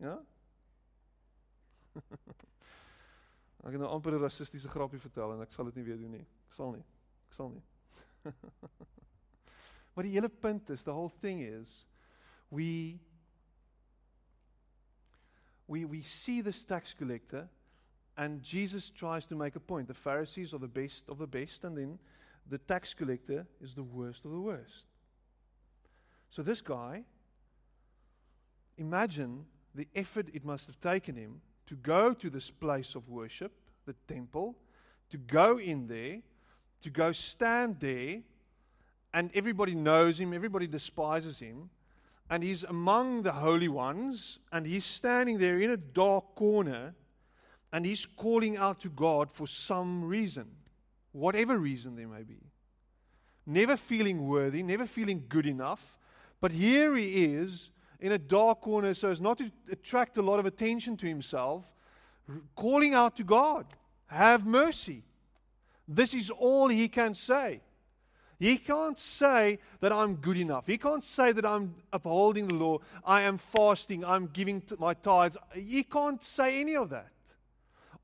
Ja? 0.02 0.18
ek 3.60 3.74
gaan 3.76 3.82
nou 3.84 3.90
amper 3.92 4.16
'n 4.16 4.22
rassistiese 4.24 4.70
grapjie 4.72 5.02
vertel 5.04 5.34
en 5.34 5.42
ek 5.44 5.52
sal 5.52 5.68
dit 5.68 5.80
nie 5.80 5.88
weer 5.90 6.00
doen 6.00 6.16
nie. 6.16 6.26
Ek 6.48 6.56
sal 6.56 6.72
nie. 6.72 6.86
Ek 7.28 7.36
sal 7.36 7.50
nie. 7.52 7.64
maar 9.94 10.08
die 10.08 10.16
hele 10.16 10.30
punt 10.30 10.70
is 10.70 10.84
the 10.84 10.94
whole 10.96 11.12
thing 11.22 11.42
is 11.44 11.86
we 12.50 13.00
we 15.68 15.86
we 15.86 16.02
see 16.02 16.42
this 16.42 16.64
tax 16.64 16.94
collector 16.94 17.48
and 18.18 18.44
Jesus 18.44 18.90
tries 18.90 19.26
to 19.28 19.36
make 19.36 19.56
a 19.56 19.60
point 19.60 19.88
the 19.88 19.94
Pharisees 19.94 20.54
are 20.54 20.60
the 20.60 20.68
best 20.68 21.10
of 21.10 21.18
the 21.18 21.28
best 21.28 21.64
and 21.64 21.78
then 21.78 22.00
the 22.50 22.58
tax 22.58 22.94
collector 22.94 23.46
is 23.62 23.74
the 23.74 23.84
worst 23.84 24.26
of 24.26 24.32
the 24.32 24.40
worst. 24.40 24.88
So 26.30 26.42
this 26.42 26.62
guy 26.62 27.04
imagine 28.78 29.46
the 29.76 29.88
effort 29.96 30.28
it 30.34 30.46
must 30.46 30.68
have 30.68 30.80
taken 30.80 31.16
him 31.16 31.42
to 31.68 31.76
go 31.76 32.14
to 32.14 32.30
this 32.30 32.50
place 32.50 32.96
of 32.96 33.08
worship 33.10 33.52
the 33.86 33.96
temple 34.08 34.56
to 35.10 35.18
go 35.18 35.58
in 35.58 35.88
there 35.88 36.22
to 36.82 36.90
go 36.90 37.12
stand 37.12 37.80
there, 37.80 38.20
and 39.14 39.32
everybody 39.34 39.76
knows 39.76 40.20
him, 40.20 40.34
everybody 40.34 40.68
despises 40.68 41.40
him, 41.40 41.70
and 42.30 42.44
he's 42.44 42.64
among 42.64 43.24
the 43.24 43.32
holy 43.32 43.68
ones, 43.68 44.40
and 44.52 44.66
he's 44.66 44.86
standing 44.86 45.40
there 45.40 45.60
in 45.60 45.72
a 45.72 45.78
dark 45.78 46.36
corner, 46.36 46.94
and 47.74 47.86
he's 47.86 48.06
calling 48.06 48.56
out 48.58 48.80
to 48.80 48.90
God 48.90 49.32
for 49.32 49.48
some 49.48 50.04
reason, 50.04 50.48
whatever 51.12 51.58
reason 51.58 51.96
there 51.96 52.08
may 52.08 52.24
be. 52.24 52.40
Never 53.46 53.76
feeling 53.78 54.28
worthy, 54.28 54.62
never 54.64 54.86
feeling 54.86 55.26
good 55.28 55.46
enough, 55.46 55.98
but 56.42 56.52
here 56.52 56.96
he 56.96 57.26
is 57.26 57.72
in 58.00 58.12
a 58.12 58.18
dark 58.18 58.62
corner 58.62 58.94
so 58.94 59.10
as 59.10 59.20
not 59.20 59.38
to 59.40 59.52
attract 59.72 60.18
a 60.18 60.22
lot 60.22 60.40
of 60.40 60.46
attention 60.46 60.96
to 60.98 61.08
himself, 61.08 61.66
calling 62.56 62.94
out 62.94 63.16
to 63.18 63.24
God, 63.24 63.66
Have 64.08 64.46
mercy. 64.46 65.04
This 65.88 66.14
is 66.14 66.30
all 66.30 66.68
he 66.68 66.88
can 66.88 67.14
say. 67.14 67.62
He 68.40 68.58
can't 68.58 68.98
say 68.98 69.60
that 69.82 69.92
I'm 69.92 70.16
good 70.16 70.38
enough. 70.38 70.66
He 70.66 70.78
can't 70.78 71.04
say 71.04 71.34
that 71.34 71.46
I'm 71.46 71.76
upholding 71.92 72.48
the 72.48 72.56
law. 72.56 72.78
I 73.04 73.24
am 73.24 73.38
fasting. 73.38 74.06
I'm 74.06 74.28
giving 74.28 74.64
my 74.78 74.94
tithes. 74.94 75.36
He 75.54 75.84
can't 75.84 76.24
say 76.24 76.62
any 76.62 76.76
of 76.76 76.90
that. 76.92 77.12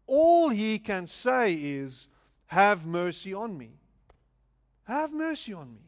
All 0.08 0.50
he 0.50 0.78
can 0.78 1.08
say 1.08 1.54
is, 1.54 2.10
Have 2.48 2.86
mercy 2.86 3.34
on 3.34 3.58
me. 3.58 3.72
Have 4.86 5.12
mercy 5.12 5.54
on 5.54 5.74
me. 5.74 5.82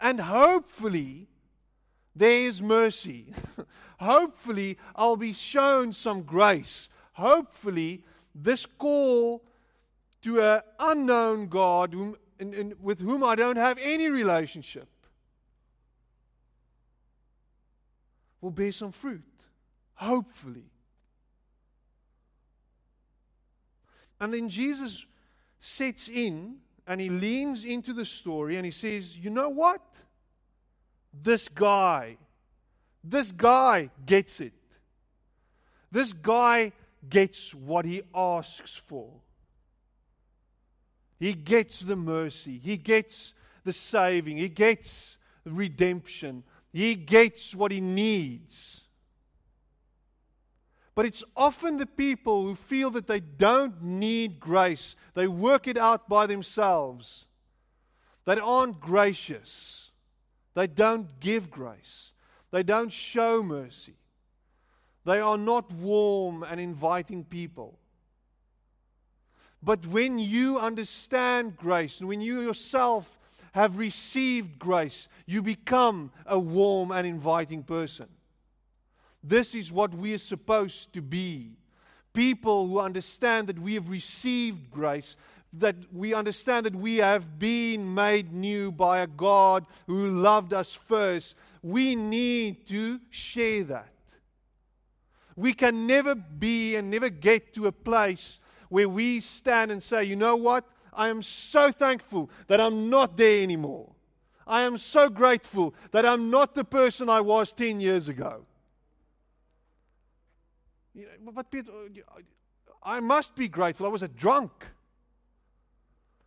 And 0.00 0.20
hopefully, 0.20 1.28
there 2.16 2.46
is 2.46 2.60
mercy. 2.60 3.32
hopefully, 4.00 4.78
I'll 4.96 5.16
be 5.16 5.32
shown 5.32 5.92
some 5.92 6.22
grace. 6.22 6.88
Hopefully, 7.12 8.04
this 8.34 8.66
call 8.66 9.44
to 10.22 10.40
an 10.40 10.62
unknown 10.78 11.46
God 11.48 11.92
whom, 11.92 12.16
in, 12.38 12.54
in, 12.54 12.74
with 12.80 13.00
whom 13.00 13.22
I 13.22 13.34
don't 13.34 13.56
have 13.56 13.78
any 13.80 14.08
relationship 14.08 14.88
will 18.40 18.50
bear 18.50 18.72
some 18.72 18.92
fruit. 18.92 19.22
Hopefully. 19.94 20.71
And 24.22 24.32
then 24.32 24.48
Jesus 24.48 25.04
sets 25.58 26.08
in 26.08 26.58
and 26.86 27.00
he 27.00 27.10
leans 27.10 27.64
into 27.64 27.92
the 27.92 28.04
story 28.04 28.54
and 28.54 28.64
he 28.64 28.70
says, 28.70 29.16
You 29.16 29.30
know 29.30 29.48
what? 29.48 29.82
This 31.12 31.48
guy, 31.48 32.18
this 33.02 33.32
guy 33.32 33.90
gets 34.06 34.40
it. 34.40 34.52
This 35.90 36.12
guy 36.12 36.70
gets 37.08 37.52
what 37.52 37.84
he 37.84 38.02
asks 38.14 38.76
for. 38.76 39.10
He 41.18 41.32
gets 41.34 41.80
the 41.80 41.96
mercy, 41.96 42.58
he 42.62 42.76
gets 42.76 43.34
the 43.64 43.72
saving, 43.72 44.36
he 44.36 44.48
gets 44.48 45.16
redemption, 45.44 46.44
he 46.72 46.94
gets 46.94 47.56
what 47.56 47.72
he 47.72 47.80
needs. 47.80 48.84
But 50.94 51.06
it's 51.06 51.24
often 51.36 51.78
the 51.78 51.86
people 51.86 52.42
who 52.42 52.54
feel 52.54 52.90
that 52.90 53.06
they 53.06 53.20
don't 53.20 53.82
need 53.82 54.38
grace, 54.38 54.94
they 55.14 55.26
work 55.26 55.66
it 55.66 55.78
out 55.78 56.08
by 56.08 56.26
themselves, 56.26 57.26
They 58.24 58.38
aren't 58.38 58.80
gracious. 58.80 59.90
They 60.54 60.66
don't 60.66 61.08
give 61.20 61.50
grace, 61.50 62.12
they 62.50 62.62
don't 62.62 62.92
show 62.92 63.42
mercy. 63.42 63.94
They 65.04 65.18
are 65.18 65.38
not 65.38 65.72
warm 65.72 66.44
and 66.44 66.60
inviting 66.60 67.24
people. 67.24 67.78
But 69.62 69.84
when 69.86 70.18
you 70.18 70.58
understand 70.58 71.56
grace 71.56 71.98
and 71.98 72.08
when 72.08 72.20
you 72.20 72.40
yourself 72.40 73.18
have 73.52 73.78
received 73.78 74.58
grace, 74.58 75.08
you 75.26 75.42
become 75.42 76.12
a 76.24 76.38
warm 76.38 76.92
and 76.92 77.04
inviting 77.06 77.64
person. 77.64 78.08
This 79.22 79.54
is 79.54 79.70
what 79.70 79.94
we 79.94 80.14
are 80.14 80.18
supposed 80.18 80.92
to 80.94 81.02
be. 81.02 81.52
People 82.12 82.66
who 82.66 82.78
understand 82.78 83.48
that 83.48 83.58
we 83.58 83.74
have 83.74 83.88
received 83.88 84.70
grace, 84.70 85.16
that 85.54 85.76
we 85.92 86.14
understand 86.14 86.66
that 86.66 86.74
we 86.74 86.96
have 86.96 87.38
been 87.38 87.94
made 87.94 88.32
new 88.32 88.72
by 88.72 89.00
a 89.00 89.06
God 89.06 89.66
who 89.86 90.08
loved 90.08 90.52
us 90.52 90.74
first. 90.74 91.36
We 91.62 91.94
need 91.94 92.66
to 92.68 93.00
share 93.10 93.64
that. 93.64 93.88
We 95.36 95.52
can 95.54 95.86
never 95.86 96.14
be 96.14 96.76
and 96.76 96.90
never 96.90 97.08
get 97.08 97.54
to 97.54 97.66
a 97.66 97.72
place 97.72 98.40
where 98.68 98.88
we 98.88 99.20
stand 99.20 99.70
and 99.70 99.82
say, 99.82 100.04
you 100.04 100.16
know 100.16 100.36
what? 100.36 100.64
I 100.92 101.08
am 101.08 101.22
so 101.22 101.70
thankful 101.70 102.30
that 102.48 102.60
I'm 102.60 102.90
not 102.90 103.16
there 103.16 103.42
anymore. 103.42 103.92
I 104.46 104.62
am 104.62 104.76
so 104.76 105.08
grateful 105.08 105.74
that 105.92 106.04
I'm 106.04 106.30
not 106.30 106.54
the 106.54 106.64
person 106.64 107.08
I 107.08 107.20
was 107.20 107.52
10 107.52 107.80
years 107.80 108.08
ago. 108.08 108.44
But 111.32 111.50
Peter, 111.50 111.70
uh, 111.70 112.20
I 112.82 113.00
must 113.00 113.34
be 113.34 113.48
grateful. 113.48 113.86
I 113.86 113.90
was 113.90 114.02
a 114.02 114.08
drunk. 114.08 114.52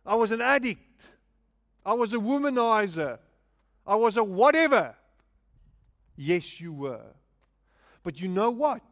I 0.04 0.14
was 0.14 0.30
an 0.32 0.40
addict. 0.40 1.08
I 1.84 1.92
was 1.92 2.12
a 2.12 2.18
womanizer. 2.18 3.18
I 3.86 3.94
was 3.96 4.16
a 4.16 4.24
whatever. 4.24 4.94
Yes, 6.16 6.60
you 6.60 6.72
were. 6.72 7.14
But 8.02 8.20
you 8.20 8.28
know 8.28 8.50
what? 8.50 8.82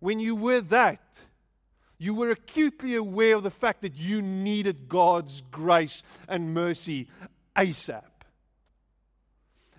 When 0.00 0.18
you 0.18 0.34
were 0.34 0.60
that, 0.62 1.00
you 1.98 2.14
were 2.14 2.30
acutely 2.30 2.94
aware 2.94 3.36
of 3.36 3.42
the 3.42 3.50
fact 3.50 3.82
that 3.82 3.94
you 3.94 4.22
needed 4.22 4.88
God's 4.88 5.42
grace 5.50 6.02
and 6.28 6.54
mercy 6.54 7.08
ASAP. 7.54 8.02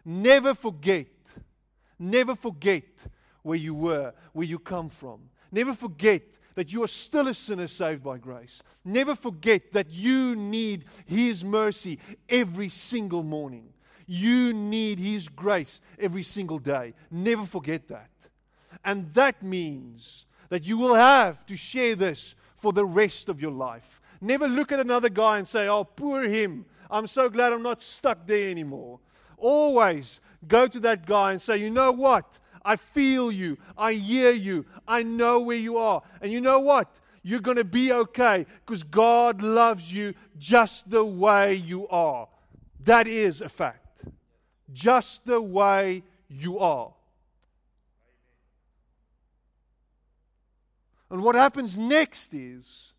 Never 0.06 0.54
forget, 0.54 1.08
never 1.98 2.36
forget 2.36 2.86
where 3.44 3.58
you 3.58 3.74
were, 3.74 4.14
where 4.34 4.48
you 4.48 4.60
come 4.60 4.90
from. 4.90 5.20
Never 5.52 5.74
forget 5.74 6.24
that 6.56 6.72
you 6.72 6.84
are 6.84 6.88
still 6.88 7.28
a 7.28 7.34
sinner 7.34 7.68
saved 7.68 8.04
by 8.04 8.18
grace. 8.18 8.62
Never 8.84 9.16
forget 9.16 9.72
that 9.74 9.90
you 9.90 10.36
need 10.36 10.86
His 11.06 11.44
mercy 11.44 12.00
every 12.30 12.70
single 12.70 13.24
morning. 13.24 13.70
You 14.06 14.54
need 14.54 15.00
His 15.00 15.30
grace 15.30 15.80
every 16.00 16.24
single 16.24 16.60
day. 16.60 16.94
Never 17.10 17.46
forget 17.46 17.88
that. 17.88 18.10
And 18.84 19.14
that 19.14 19.42
means 19.44 20.26
that 20.50 20.66
you 20.66 20.78
will 20.78 20.96
have 20.96 21.46
to 21.46 21.56
share 21.56 21.96
this 21.96 22.36
for 22.58 22.74
the 22.74 22.86
rest 22.86 23.30
of 23.30 23.42
your 23.42 23.52
life. 23.52 24.02
Never 24.20 24.48
look 24.48 24.72
at 24.72 24.80
another 24.80 25.10
guy 25.10 25.38
and 25.40 25.48
say, 25.48 25.68
Oh, 25.68 25.84
poor 25.84 26.24
him. 26.24 26.66
I'm 26.90 27.08
so 27.08 27.30
glad 27.30 27.54
I'm 27.54 27.64
not 27.64 27.82
stuck 27.82 28.28
there 28.28 28.50
anymore. 28.50 29.00
Always 29.38 30.20
go 30.48 30.68
to 30.68 30.80
that 30.82 31.06
guy 31.06 31.32
and 31.32 31.42
say, 31.42 31.58
You 31.58 31.70
know 31.72 31.92
what? 31.92 32.40
I 32.63 32.76
feel 32.76 33.32
you. 33.32 33.58
I 33.78 33.93
hear 33.93 34.32
you. 34.32 34.65
I 34.88 35.04
know 35.04 35.39
where 35.39 35.58
you 35.58 35.78
are. 35.78 36.02
And 36.21 36.32
you 36.32 36.41
know 36.41 36.60
what? 36.60 37.00
You're 37.24 37.39
going 37.39 37.58
to 37.58 37.63
be 37.63 37.91
okay 37.91 38.45
because 38.65 38.84
God 38.84 39.41
loves 39.41 39.91
you 39.91 40.13
just 40.38 40.89
the 40.89 41.04
way 41.04 41.56
you 41.56 41.88
are. 41.89 42.28
That 42.84 43.08
is 43.08 43.41
a 43.41 43.50
fact. 43.50 44.04
Just 44.74 45.26
the 45.26 45.41
way 45.41 46.04
you 46.30 46.60
are. 46.60 46.91
And 51.12 51.21
what 51.21 51.36
happens 51.36 51.78
next 51.78 52.34
is 52.34 52.93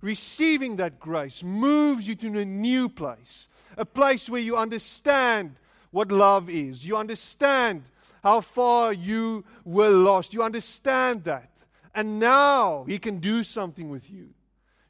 receiving 0.00 0.76
that 0.76 0.98
grace 0.98 1.42
moves 1.42 2.06
you 2.06 2.16
to 2.16 2.38
a 2.38 2.44
new 2.44 2.88
place, 2.88 3.48
a 3.76 3.84
place 3.84 4.28
where 4.28 4.40
you 4.40 4.56
understand 4.56 5.54
what 5.90 6.10
love 6.10 6.50
is. 6.50 6.84
You 6.84 6.96
understand 6.96 7.84
how 8.22 8.40
far 8.40 8.92
you 8.92 9.44
were 9.64 9.90
lost. 9.90 10.34
You 10.34 10.42
understand 10.42 11.24
that. 11.24 11.50
And 11.94 12.18
now 12.18 12.84
He 12.84 12.98
can 12.98 13.18
do 13.18 13.42
something 13.42 13.88
with 13.88 14.10
you. 14.10 14.30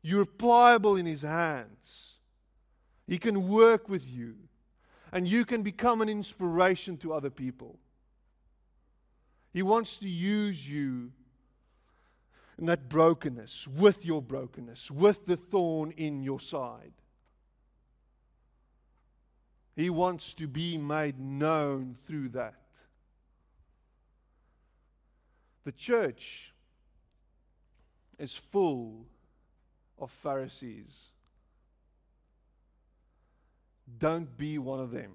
You're 0.03 0.25
pliable 0.25 0.97
in 0.97 1.07
His 1.07 1.23
hands. 1.23 2.15
He 3.07 3.19
can 3.19 3.49
work 3.49 3.89
with 3.89 4.07
you. 4.07 4.35
And 5.13 5.27
you 5.27 5.45
can 5.45 5.63
become 5.63 6.03
an 6.03 6.09
inspiration 6.09 6.99
to 6.99 7.15
other 7.15 7.31
people. 7.31 7.79
He 9.55 9.63
wants 9.63 9.97
to 9.99 10.09
use 10.09 10.69
you 10.69 11.13
in 12.59 12.67
that 12.67 12.89
brokenness, 12.89 13.67
with 13.69 14.05
your 14.05 14.21
brokenness, 14.21 14.91
with 14.91 15.25
the 15.27 15.37
thorn 15.37 15.93
in 15.93 16.23
your 16.23 16.41
side. 16.41 16.93
He 19.77 19.91
wants 19.91 20.35
to 20.35 20.49
be 20.49 20.77
made 20.77 21.21
known 21.21 21.97
through 22.07 22.31
that. 22.31 22.57
The 25.69 25.73
church 25.73 26.55
is 28.19 28.35
full 28.35 29.05
of 29.99 30.11
Pharisees. 30.11 31.09
Don't 33.99 34.35
be 34.39 34.57
one 34.57 34.81
of 34.81 34.93
them. 34.93 35.13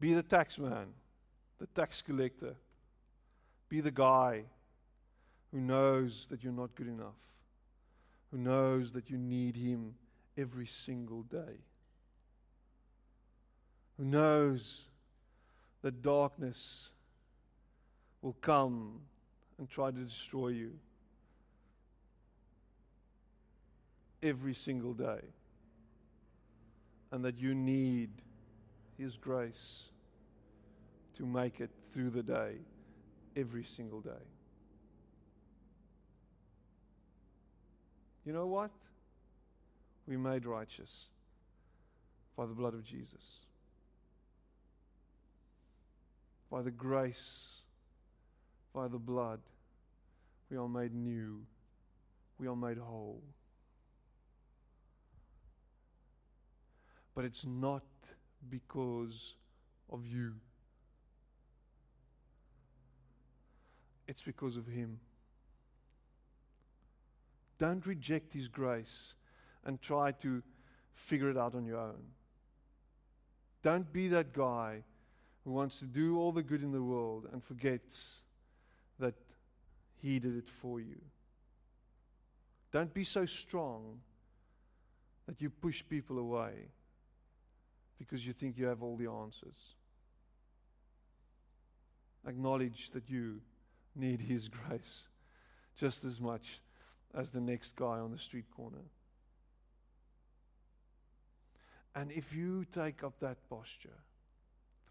Be 0.00 0.14
the 0.14 0.24
tax 0.24 0.58
man, 0.58 0.88
the 1.60 1.68
tax 1.68 2.02
collector. 2.02 2.56
Be 3.68 3.80
the 3.80 3.92
guy 3.92 4.46
who 5.52 5.60
knows 5.60 6.26
that 6.28 6.42
you're 6.42 6.52
not 6.52 6.74
good 6.74 6.88
enough, 6.88 7.22
who 8.32 8.38
knows 8.38 8.90
that 8.90 9.08
you 9.08 9.16
need 9.16 9.54
him 9.54 9.94
every 10.36 10.66
single 10.66 11.22
day 11.22 11.67
who 13.98 14.04
knows 14.04 14.84
that 15.82 16.00
darkness 16.02 16.88
will 18.22 18.36
come 18.40 19.00
and 19.58 19.68
try 19.68 19.90
to 19.90 19.98
destroy 19.98 20.48
you 20.48 20.72
every 24.22 24.54
single 24.54 24.94
day, 24.94 25.20
and 27.10 27.24
that 27.24 27.38
you 27.38 27.54
need 27.54 28.10
His 28.96 29.16
grace 29.16 29.88
to 31.16 31.26
make 31.26 31.60
it 31.60 31.70
through 31.92 32.10
the 32.10 32.22
day, 32.22 32.56
every 33.36 33.64
single 33.64 34.00
day. 34.00 34.10
You 38.24 38.32
know 38.32 38.46
what? 38.46 38.70
We 40.06 40.16
made 40.16 40.46
righteous 40.46 41.06
by 42.36 42.46
the 42.46 42.54
blood 42.54 42.74
of 42.74 42.84
Jesus. 42.84 43.46
By 46.50 46.62
the 46.62 46.70
grace, 46.70 47.52
by 48.74 48.88
the 48.88 48.98
blood, 48.98 49.40
we 50.50 50.56
are 50.56 50.68
made 50.68 50.94
new. 50.94 51.42
We 52.38 52.46
are 52.46 52.56
made 52.56 52.78
whole. 52.78 53.22
But 57.14 57.24
it's 57.24 57.44
not 57.44 57.82
because 58.48 59.34
of 59.90 60.06
you. 60.06 60.34
It's 64.06 64.22
because 64.22 64.56
of 64.56 64.66
Him. 64.66 65.00
Don't 67.58 67.84
reject 67.86 68.32
His 68.32 68.48
grace 68.48 69.14
and 69.64 69.82
try 69.82 70.12
to 70.12 70.42
figure 70.94 71.28
it 71.28 71.36
out 71.36 71.54
on 71.54 71.66
your 71.66 71.78
own. 71.78 72.02
Don't 73.62 73.92
be 73.92 74.08
that 74.08 74.32
guy 74.32 74.84
who 75.48 75.54
wants 75.54 75.78
to 75.78 75.86
do 75.86 76.18
all 76.18 76.30
the 76.30 76.42
good 76.42 76.62
in 76.62 76.72
the 76.72 76.82
world 76.82 77.26
and 77.32 77.42
forgets 77.42 78.16
that 78.98 79.14
He 80.02 80.18
did 80.18 80.36
it 80.36 80.50
for 80.50 80.78
you. 80.78 81.00
Don't 82.70 82.92
be 82.92 83.02
so 83.02 83.24
strong 83.24 83.98
that 85.26 85.40
you 85.40 85.48
push 85.48 85.82
people 85.88 86.18
away 86.18 86.52
because 87.98 88.26
you 88.26 88.34
think 88.34 88.58
you 88.58 88.66
have 88.66 88.82
all 88.82 88.94
the 88.94 89.10
answers. 89.10 89.56
Acknowledge 92.26 92.90
that 92.90 93.08
you 93.08 93.40
need 93.96 94.20
His 94.20 94.48
grace 94.68 95.08
just 95.80 96.04
as 96.04 96.20
much 96.20 96.60
as 97.14 97.30
the 97.30 97.40
next 97.40 97.74
guy 97.74 98.00
on 98.00 98.10
the 98.10 98.18
street 98.18 98.50
corner. 98.54 98.84
And 101.94 102.12
if 102.12 102.34
you 102.34 102.66
take 102.70 103.02
up 103.02 103.18
that 103.20 103.38
posture, 103.48 103.96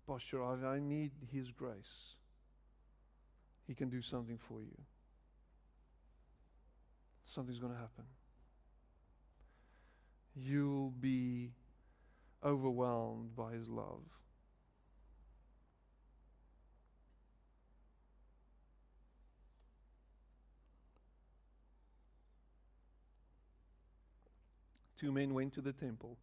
posture 0.07 0.41
of, 0.41 0.63
I 0.63 0.79
need 0.79 1.11
His 1.31 1.51
grace, 1.51 2.15
He 3.67 3.75
can 3.75 3.89
do 3.89 4.01
something 4.01 4.37
for 4.37 4.61
you. 4.61 4.77
Something's 7.25 7.59
going 7.59 7.73
to 7.73 7.79
happen. 7.79 8.05
You'll 10.33 10.91
be 10.91 11.51
overwhelmed 12.43 13.35
by 13.35 13.51
His 13.51 13.67
love. 13.67 14.03
Two 24.97 25.11
men 25.11 25.33
went 25.33 25.53
to 25.53 25.61
the 25.61 25.73
temple. 25.73 26.17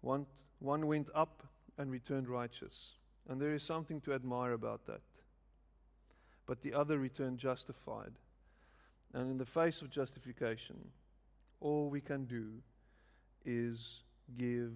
One, 0.00 0.26
one 0.58 0.86
went 0.86 1.08
up 1.14 1.46
and 1.78 1.90
returned 1.90 2.28
righteous. 2.28 2.94
And 3.28 3.40
there 3.40 3.54
is 3.54 3.62
something 3.62 4.00
to 4.02 4.12
admire 4.12 4.52
about 4.52 4.86
that. 4.86 5.00
But 6.46 6.62
the 6.62 6.74
other 6.74 6.98
returned 6.98 7.38
justified. 7.38 8.12
And 9.12 9.30
in 9.30 9.38
the 9.38 9.46
face 9.46 9.80
of 9.80 9.90
justification, 9.90 10.76
all 11.60 11.88
we 11.88 12.00
can 12.00 12.24
do 12.24 12.62
is 13.44 14.02
give 14.36 14.72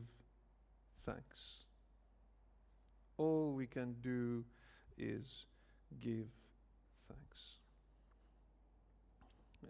thanks. 1.04 1.64
All 3.16 3.52
we 3.52 3.66
can 3.66 3.96
do 4.00 4.44
is 4.96 5.46
give 6.00 6.28
thanks. 7.08 7.56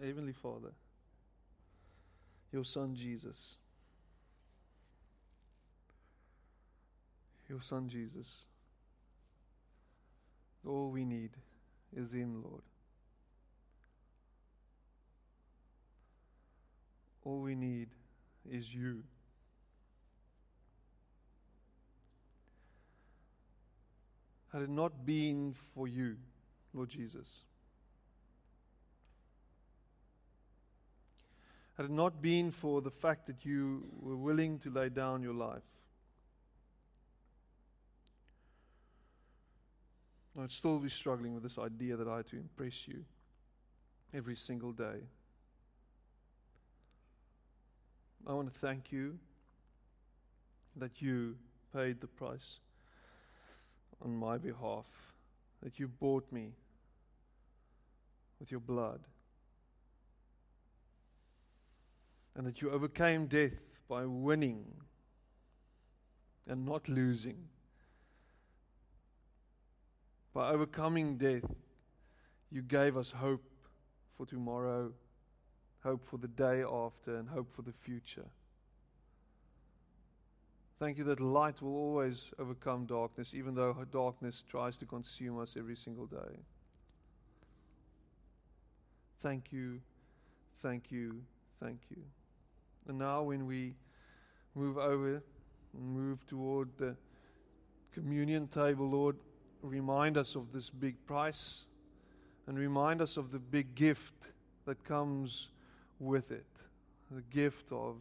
Heavenly 0.04 0.32
Father, 0.32 0.72
your 2.52 2.64
Son 2.64 2.94
Jesus, 2.94 3.58
your 7.48 7.60
Son 7.60 7.88
Jesus, 7.88 8.44
all 10.66 10.90
we 10.90 11.04
need 11.04 11.30
is 11.96 12.12
Him, 12.12 12.42
Lord. 12.42 12.62
All 17.24 17.40
we 17.40 17.54
need 17.54 17.88
is 18.50 18.74
you. 18.74 19.02
Had 24.52 24.62
it 24.62 24.70
not 24.70 25.04
been 25.04 25.54
for 25.74 25.86
you, 25.88 26.16
Lord 26.72 26.88
Jesus, 26.88 27.44
had 31.76 31.86
it 31.86 31.92
not 31.92 32.20
been 32.20 32.50
for 32.50 32.80
the 32.80 32.90
fact 32.90 33.26
that 33.26 33.44
you 33.44 33.84
were 34.00 34.16
willing 34.16 34.58
to 34.60 34.70
lay 34.70 34.88
down 34.88 35.22
your 35.22 35.34
life, 35.34 35.62
I'd 40.40 40.52
still 40.52 40.78
be 40.78 40.88
struggling 40.88 41.34
with 41.34 41.42
this 41.42 41.58
idea 41.58 41.96
that 41.96 42.06
I 42.06 42.18
had 42.18 42.26
to 42.28 42.36
impress 42.36 42.86
you 42.86 43.04
every 44.14 44.36
single 44.36 44.72
day. 44.72 45.00
I 48.26 48.32
want 48.32 48.52
to 48.52 48.60
thank 48.60 48.92
you 48.92 49.18
that 50.76 51.02
you 51.02 51.36
paid 51.74 52.00
the 52.00 52.06
price 52.06 52.60
on 54.00 54.14
my 54.14 54.38
behalf, 54.38 54.86
that 55.62 55.78
you 55.78 55.88
bought 55.88 56.30
me 56.30 56.52
with 58.38 58.50
your 58.50 58.60
blood, 58.60 59.00
and 62.36 62.46
that 62.46 62.62
you 62.62 62.70
overcame 62.70 63.26
death 63.26 63.60
by 63.88 64.04
winning 64.04 64.64
and 66.46 66.64
not 66.64 66.88
losing. 66.88 67.48
By 70.32 70.50
overcoming 70.50 71.16
death, 71.16 71.44
you 72.50 72.62
gave 72.62 72.96
us 72.96 73.10
hope 73.10 73.44
for 74.16 74.26
tomorrow, 74.26 74.92
hope 75.82 76.04
for 76.04 76.18
the 76.18 76.28
day 76.28 76.62
after, 76.62 77.16
and 77.16 77.28
hope 77.28 77.50
for 77.50 77.62
the 77.62 77.72
future. 77.72 78.26
Thank 80.78 80.96
you 80.96 81.04
that 81.04 81.18
light 81.18 81.60
will 81.60 81.74
always 81.74 82.30
overcome 82.38 82.86
darkness, 82.86 83.34
even 83.34 83.54
though 83.54 83.76
darkness 83.90 84.44
tries 84.48 84.76
to 84.78 84.86
consume 84.86 85.40
us 85.40 85.56
every 85.58 85.76
single 85.76 86.06
day. 86.06 86.38
Thank 89.20 89.50
you, 89.50 89.80
thank 90.62 90.92
you, 90.92 91.22
thank 91.60 91.80
you. 91.90 92.02
And 92.86 92.98
now, 92.98 93.22
when 93.24 93.46
we 93.46 93.74
move 94.54 94.78
over 94.78 95.20
and 95.74 95.82
move 95.82 96.24
toward 96.28 96.68
the 96.78 96.96
communion 97.92 98.46
table, 98.46 98.88
Lord, 98.88 99.16
remind 99.62 100.16
us 100.16 100.34
of 100.34 100.52
this 100.52 100.70
big 100.70 100.94
price 101.06 101.64
and 102.46 102.58
remind 102.58 103.02
us 103.02 103.16
of 103.16 103.30
the 103.30 103.38
big 103.38 103.74
gift 103.74 104.14
that 104.64 104.82
comes 104.84 105.50
with 105.98 106.30
it 106.30 106.46
the 107.10 107.22
gift 107.22 107.72
of 107.72 107.96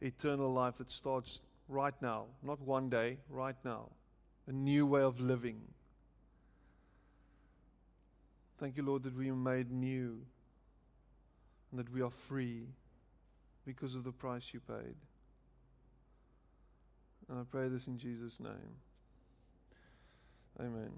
eternal 0.00 0.52
life 0.52 0.76
that 0.78 0.90
starts 0.90 1.40
right 1.68 1.94
now, 2.00 2.24
not 2.42 2.60
one 2.60 2.88
day, 2.88 3.18
right 3.28 3.56
now. 3.64 3.90
A 4.46 4.52
new 4.52 4.86
way 4.86 5.02
of 5.02 5.20
living. 5.20 5.60
Thank 8.58 8.76
you, 8.76 8.82
Lord, 8.82 9.02
that 9.02 9.14
we 9.14 9.30
are 9.30 9.34
made 9.34 9.70
new 9.70 10.18
and 11.70 11.78
that 11.78 11.92
we 11.92 12.00
are 12.00 12.10
free 12.10 12.66
because 13.66 13.94
of 13.94 14.04
the 14.04 14.12
price 14.12 14.50
you 14.54 14.60
paid. 14.60 14.94
And 17.28 17.38
I 17.38 17.42
pray 17.50 17.68
this 17.68 17.86
in 17.86 17.98
Jesus' 17.98 18.40
name. 18.40 18.76
Amen. 20.60 20.92